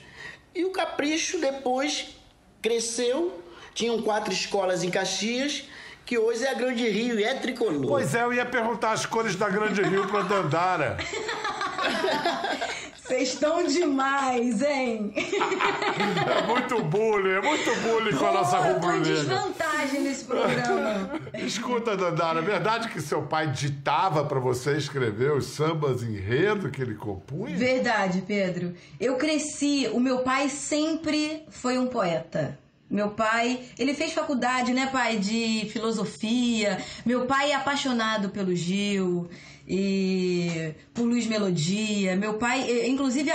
E 0.54 0.66
o 0.66 0.72
Capricho 0.72 1.40
depois 1.40 2.16
cresceu. 2.62 3.44
Tinham 3.74 4.02
quatro 4.02 4.34
escolas 4.34 4.84
em 4.84 4.90
Caxias, 4.90 5.64
que 6.06 6.18
hoje 6.18 6.44
é 6.44 6.52
a 6.52 6.54
Grande 6.54 6.88
Rio 6.90 7.20
e 7.20 7.24
é 7.24 7.36
tricolor. 7.36 7.88
Pois 7.88 8.14
é, 8.16 8.24
eu 8.24 8.34
ia 8.34 8.46
perguntar 8.46 8.92
as 8.92 9.06
cores 9.06 9.36
da 9.36 9.48
Grande 9.48 9.82
Rio 9.82 10.08
pra 10.08 10.22
Dandara. 10.24 10.98
Vocês 13.10 13.30
estão 13.34 13.66
demais, 13.66 14.62
hein? 14.62 15.12
É 15.16 16.46
muito 16.46 16.80
bullying, 16.84 17.32
é 17.38 17.42
muito 17.42 17.76
bullying 17.82 18.16
com 18.16 18.26
a 18.28 18.34
nossa 18.34 18.58
Pô, 18.58 18.66
eu 18.66 18.80
tô 18.80 18.92
em 18.92 18.98
rubro-negra. 19.00 19.16
desvantagem 19.16 20.02
nesse 20.02 20.26
programa. 20.26 21.10
Escuta, 21.34 21.98
Dandara, 21.98 22.38
é 22.38 22.44
verdade 22.44 22.90
que 22.90 23.02
seu 23.02 23.24
pai 23.24 23.48
ditava 23.48 24.24
pra 24.26 24.40
você 24.40 24.78
escrever 24.78 25.32
os 25.32 25.48
sambas 25.48 26.04
enredo 26.04 26.70
que 26.70 26.84
ele 26.84 26.94
compunha? 26.94 27.58
Verdade, 27.58 28.22
Pedro. 28.28 28.76
Eu 29.00 29.16
cresci, 29.16 29.90
o 29.92 30.00
meu 30.00 30.20
pai 30.20 30.48
sempre 30.48 31.46
foi 31.50 31.80
um 31.80 31.88
poeta. 31.88 32.60
Meu 32.88 33.10
pai, 33.10 33.62
ele 33.78 33.96
fez 33.96 34.14
faculdade, 34.14 34.72
né, 34.72 34.88
pai, 34.92 35.18
de 35.18 35.68
filosofia. 35.72 36.80
Meu 37.04 37.26
pai 37.26 37.52
é 37.52 37.56
apaixonado 37.56 38.30
pelo 38.30 38.56
Gil 38.56 39.30
e 39.70 40.74
por 40.94 41.04
Luiz 41.04 41.28
Melodia. 41.28 42.16
Meu 42.16 42.34
pai, 42.34 42.88
inclusive, 42.88 43.32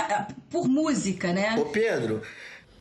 por 0.49 0.67
música, 0.67 1.31
né? 1.31 1.55
Ô 1.57 1.65
Pedro, 1.65 2.21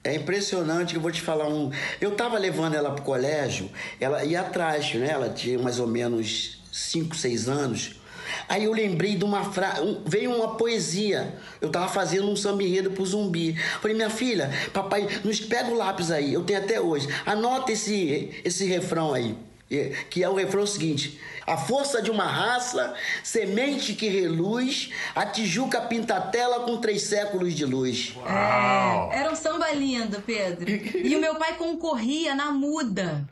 é 0.02 0.16
impressionante 0.16 0.90
que 0.90 0.96
eu 0.96 1.00
vou 1.00 1.12
te 1.12 1.22
falar 1.22 1.46
um. 1.46 1.70
Eu 2.00 2.16
tava 2.16 2.36
levando 2.36 2.74
ela 2.74 2.90
pro 2.90 3.04
colégio, 3.04 3.70
ela 4.00 4.24
ia 4.24 4.40
atrás, 4.40 4.92
né? 4.94 5.10
Ela 5.10 5.30
tinha 5.30 5.58
mais 5.58 5.78
ou 5.78 5.86
menos 5.86 6.60
5, 6.72 7.14
6 7.14 7.48
anos. 7.48 8.00
Aí 8.48 8.64
eu 8.64 8.72
lembrei 8.72 9.16
de 9.16 9.24
uma 9.24 9.44
frase, 9.44 9.98
veio 10.04 10.34
uma 10.34 10.56
poesia. 10.56 11.34
Eu 11.60 11.70
tava 11.70 11.88
fazendo 11.88 12.28
um 12.28 12.34
samba 12.34 12.62
enredo 12.62 12.90
pro 12.90 13.06
zumbi. 13.06 13.54
Falei, 13.80 13.96
minha 13.96 14.10
filha, 14.10 14.50
papai, 14.72 15.06
nos 15.22 15.40
pega 15.40 15.70
o 15.70 15.76
lápis 15.76 16.10
aí, 16.10 16.34
eu 16.34 16.42
tenho 16.42 16.58
até 16.58 16.80
hoje. 16.80 17.06
Anota 17.24 17.70
esse, 17.70 18.40
esse 18.44 18.64
refrão 18.66 19.14
aí. 19.14 19.36
É, 19.70 20.04
Que 20.10 20.22
é 20.22 20.28
o 20.28 20.34
refrão 20.34 20.66
seguinte: 20.66 21.20
A 21.46 21.56
força 21.56 22.00
de 22.00 22.10
uma 22.10 22.26
raça, 22.26 22.94
semente 23.22 23.94
que 23.94 24.08
reluz, 24.08 24.90
a 25.14 25.26
Tijuca 25.26 25.80
pinta 25.82 26.16
a 26.16 26.20
tela 26.20 26.60
com 26.60 26.78
três 26.78 27.02
séculos 27.02 27.54
de 27.54 27.64
luz. 27.64 28.14
É, 28.26 29.20
era 29.20 29.32
um 29.32 29.36
samba 29.36 29.70
lindo, 29.72 30.20
Pedro. 30.22 30.70
E 30.70 31.14
o 31.16 31.20
meu 31.20 31.36
pai 31.36 31.54
concorria 31.56 32.34
na 32.34 32.52
muda. 32.52 33.24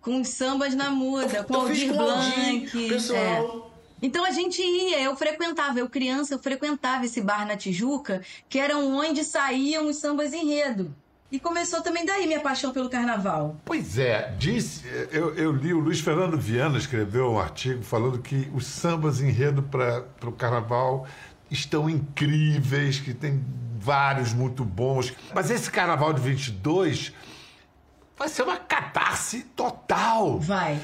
Com 0.00 0.20
os 0.20 0.28
sambas 0.28 0.74
na 0.74 0.88
muda, 0.90 1.42
com 1.42 1.52
o 1.52 1.56
Aldir, 1.62 1.92
Blanc. 1.92 2.88
pessoal. 2.88 3.70
é. 3.72 3.76
Então 4.02 4.24
a 4.24 4.30
gente 4.30 4.62
ia, 4.62 5.00
eu 5.00 5.16
frequentava, 5.16 5.78
eu 5.78 5.88
criança, 5.88 6.34
eu 6.34 6.38
frequentava 6.38 7.06
esse 7.06 7.20
bar 7.20 7.46
na 7.46 7.56
Tijuca, 7.56 8.22
que 8.48 8.58
era 8.58 8.76
onde 8.76 9.24
saíam 9.24 9.88
os 9.88 9.96
sambas 9.96 10.32
enredo. 10.32 10.94
E 11.30 11.40
começou 11.40 11.82
também 11.82 12.06
daí 12.06 12.26
minha 12.26 12.40
paixão 12.40 12.72
pelo 12.72 12.88
carnaval. 12.88 13.56
Pois 13.64 13.98
é, 13.98 14.32
disse, 14.38 14.84
eu, 15.10 15.34
eu 15.34 15.52
li 15.52 15.74
o 15.74 15.80
Luiz 15.80 16.00
Fernando 16.00 16.38
Viana 16.38 16.78
escreveu 16.78 17.32
um 17.32 17.38
artigo 17.38 17.82
falando 17.82 18.18
que 18.20 18.48
os 18.54 18.66
sambas 18.66 19.20
enredo 19.20 19.62
para 19.62 20.04
o 20.24 20.32
carnaval 20.32 21.06
estão 21.50 21.90
incríveis, 21.90 23.00
que 23.00 23.12
tem 23.12 23.44
vários 23.78 24.32
muito 24.32 24.64
bons. 24.64 25.12
Mas 25.34 25.50
esse 25.50 25.70
carnaval 25.70 26.12
de 26.12 26.20
22 26.20 27.12
vai 28.18 28.28
ser 28.28 28.42
uma 28.42 28.56
catarse 28.56 29.42
total. 29.54 30.38
Vai. 30.40 30.80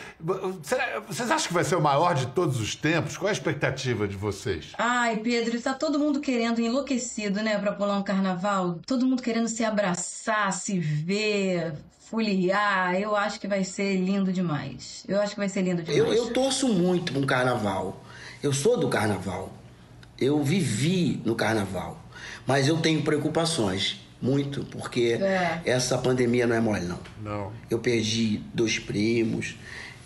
Será- 0.63 1.01
vocês 1.01 1.31
acham 1.31 1.49
que 1.49 1.55
vai 1.55 1.65
ser 1.65 1.77
o 1.77 1.81
maior 1.81 2.15
de 2.15 2.27
todos 2.27 2.61
os 2.61 2.75
tempos? 2.77 3.17
Qual 3.17 3.29
é 3.29 3.31
a 3.31 3.33
expectativa 3.33 4.07
de 4.07 4.17
vocês? 4.17 4.73
Ai, 4.79 5.17
Pedro, 5.19 5.61
tá 5.61 5.75
todo 5.75 5.99
mundo 5.99 6.21
querendo, 6.21 6.61
enlouquecido, 6.61 7.43
né, 7.43 7.59
pra 7.59 7.73
pular 7.73 7.99
um 7.99 8.03
carnaval. 8.03 8.79
Todo 8.87 9.07
mundo 9.07 9.23
querendo 9.23 9.49
se 9.49 9.65
abraçar, 9.65 10.53
se 10.53 10.79
ver, 10.79 11.75
foliar. 12.11 12.95
Eu 13.01 13.17
acho 13.17 13.41
que 13.41 13.49
vai 13.49 13.65
ser 13.65 13.97
lindo 13.97 14.33
demais. 14.33 15.03
Eu 15.09 15.21
acho 15.21 15.33
que 15.35 15.41
vai 15.41 15.49
ser 15.49 15.63
lindo 15.63 15.83
demais. 15.83 15.99
Eu, 15.99 16.13
eu 16.13 16.33
torço 16.33 16.69
muito 16.69 17.13
para 17.13 17.21
um 17.23 17.27
carnaval. 17.27 18.05
Eu 18.43 18.53
sou 18.53 18.77
do 18.77 18.89
carnaval. 18.89 19.51
Eu 20.19 20.43
vivi 20.43 21.21
no 21.25 21.35
carnaval. 21.35 21.99
Mas 22.47 22.69
eu 22.69 22.77
tenho 22.79 23.03
preocupações. 23.03 24.01
Muito, 24.23 24.65
porque 24.67 25.19
É. 25.21 25.61
essa 25.67 25.99
pandemia 25.99 26.47
não 26.47 26.55
é 26.55 26.61
mole, 26.61 26.87
não. 26.87 26.99
Não. 27.23 27.53
Eu 27.69 27.81
perdi 27.81 28.41
dois 28.55 28.79
primos, 28.79 29.57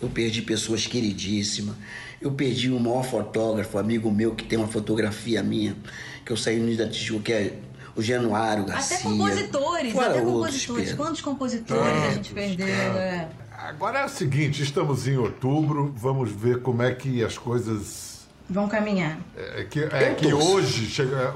eu 0.01 0.09
perdi 0.09 0.41
pessoas 0.41 0.87
queridíssimas, 0.87 1.75
eu 2.19 2.31
perdi 2.31 2.71
o 2.71 2.79
maior 2.79 3.03
fotógrafo, 3.03 3.77
amigo 3.77 4.11
meu, 4.11 4.33
que 4.33 4.43
tem 4.43 4.57
uma 4.57 4.67
fotografia 4.67 5.43
minha, 5.43 5.75
que 6.25 6.31
eu 6.31 6.37
saí 6.37 6.57
no 6.59 6.75
da 6.75 6.89
Tijuca, 6.89 7.23
que 7.25 7.31
é 7.33 7.53
o 7.95 8.01
Januário 8.01 8.65
Garcia. 8.65 8.97
Até 8.97 9.03
compositores, 9.03 9.93
Fora 9.93 10.09
até 10.09 10.21
compositores. 10.21 10.83
Pedro. 10.89 10.97
Quantos 10.97 11.21
compositores 11.21 12.03
a 12.03 12.09
gente 12.11 12.33
perdeu, 12.33 12.67
é. 12.67 13.29
Agora 13.55 13.99
é 13.99 14.05
o 14.05 14.09
seguinte, 14.09 14.61
estamos 14.63 15.07
em 15.07 15.17
outubro, 15.17 15.93
vamos 15.95 16.31
ver 16.31 16.61
como 16.61 16.81
é 16.83 16.91
que 16.93 17.23
as 17.23 17.37
coisas 17.37 18.16
Vão 18.49 18.67
caminhar. 18.67 19.17
É 19.35 19.63
que, 19.69 19.83
é 19.83 20.11
Eu 20.11 20.15
que 20.15 20.33
hoje, 20.33 20.85
chega, 20.87 21.33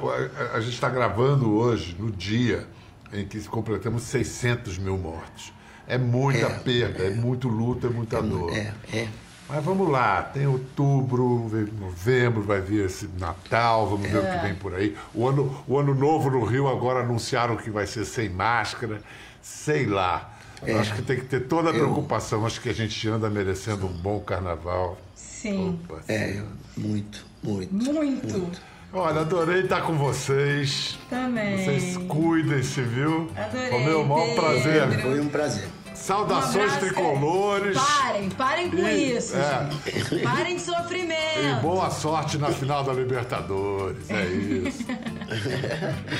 a, 0.53 0.55
a 0.57 0.61
gente 0.61 0.73
está 0.73 0.89
gravando 0.89 1.51
hoje, 1.53 1.95
no 1.99 2.09
dia 2.11 2.65
em 3.11 3.25
que 3.25 3.39
completamos 3.47 4.03
600 4.03 4.77
mil 4.77 4.97
mortos. 4.97 5.51
É 5.87 5.97
muita 5.97 6.45
É. 6.45 6.49
perda, 6.59 7.03
é 7.03 7.09
muito 7.09 7.49
luto, 7.49 7.87
é 7.87 7.89
muita 7.89 8.21
dor. 8.21 8.53
É, 8.55 8.73
é. 8.93 9.07
Mas 9.49 9.61
vamos 9.65 9.89
lá, 9.89 10.21
tem 10.23 10.47
outubro, 10.47 11.49
vem 11.49 11.65
novembro, 11.77 12.41
vai 12.41 12.61
vir 12.61 12.85
esse 12.85 13.09
Natal, 13.19 13.89
vamos 13.89 14.09
ver 14.09 14.19
o 14.19 14.25
É. 14.25 14.37
que 14.37 14.45
vem 14.45 14.55
por 14.55 14.73
aí. 14.73 14.95
O 15.13 15.27
ano, 15.27 15.63
o 15.67 15.77
ano 15.77 15.93
novo 15.93 16.29
no 16.31 16.45
Rio 16.45 16.69
agora 16.69 17.01
anunciaram 17.01 17.57
que 17.57 17.69
vai 17.69 17.85
ser 17.85 18.05
sem 18.05 18.29
máscara. 18.29 19.01
Sei 19.41 19.85
lá. 19.85 20.37
É. 20.63 20.73
Acho 20.75 20.93
que 20.95 21.01
tem 21.01 21.17
que 21.17 21.25
ter 21.25 21.41
toda 21.41 21.71
a 21.71 21.73
Eu- 21.73 21.79
preocupação. 21.79 22.45
Acho 22.45 22.61
que 22.61 22.69
a 22.69 22.73
gente 22.73 23.05
anda 23.09 23.29
merecendo 23.29 23.85
um 23.87 23.91
bom 23.91 24.19
carnaval. 24.21 24.97
Sim. 25.15 25.77
Opa, 25.89 26.01
É, 26.07 26.41
muito, 26.77 27.25
muito. 27.43 27.73
Muito. 27.73 28.61
Olha, 28.93 29.21
adorei 29.21 29.61
estar 29.61 29.81
com 29.83 29.93
vocês. 29.97 30.99
Também. 31.09 31.57
Vocês 31.63 31.95
cuidem. 31.97 32.07
Cuidem-se, 32.07 32.81
viu? 32.81 33.31
Adorei, 33.37 33.69
Foi 33.69 33.79
meu 33.85 34.03
maior 34.05 34.35
prazer. 34.35 34.87
Pedro. 34.89 35.01
Foi 35.01 35.19
um 35.21 35.29
prazer. 35.29 35.69
Saudações 35.93 36.73
Um 36.73 36.79
tricolores. 36.79 37.77
Parem, 37.77 38.29
parem 38.31 38.69
com 38.71 38.77
E- 38.77 39.17
isso, 39.17 39.35
é. 39.37 39.69
gente. 39.85 40.19
Parem 40.23 40.55
de 40.55 40.61
E 40.61 40.65
sofrimento. 40.65 41.61
boa 41.61 41.89
sorte 41.91 42.37
na 42.37 42.49
final 42.49 42.83
da 42.83 42.91
Libertadores. 42.91 44.09
É 44.09 44.25
isso. 44.25 44.83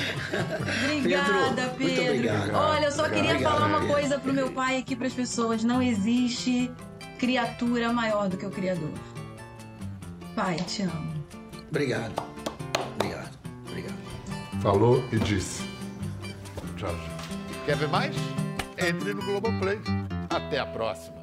Obrigada, 0.98 1.74
Pedro, 1.76 1.76
Pedro. 1.78 1.82
muito 1.84 2.00
obrigado. 2.02 2.54
Olha, 2.54 2.84
eu 2.86 2.92
só 2.92 3.04
Obrigado, 3.06 3.26
queria 3.26 3.40
falar 3.48 3.66
uma 3.66 3.76
obrigado. 3.78 3.94
coisa 4.00 4.18
pro 4.18 4.32
meu 4.32 4.50
pai 4.52 4.78
aqui 4.78 4.94
pras 4.96 5.12
pessoas. 5.12 5.64
Não 5.64 5.82
existe 5.82 6.70
criatura 7.18 7.92
maior 7.92 8.28
do 8.28 8.36
que 8.36 8.46
o 8.46 8.50
Criador. 8.50 8.90
Pai, 10.34 10.56
te 10.56 10.82
amo. 10.82 11.12
Obrigado. 11.70 12.14
Obrigado. 12.94 13.38
Obrigado. 13.68 13.98
Falou 14.62 15.04
e 15.12 15.18
disse. 15.18 15.62
Tchau. 16.76 16.94
Quer 17.66 17.76
ver 17.76 17.88
mais? 17.88 18.16
Entre 18.78 19.14
no 19.14 19.22
Globoplay. 19.22 19.78
Até 20.30 20.58
a 20.58 20.66
próxima. 20.66 21.21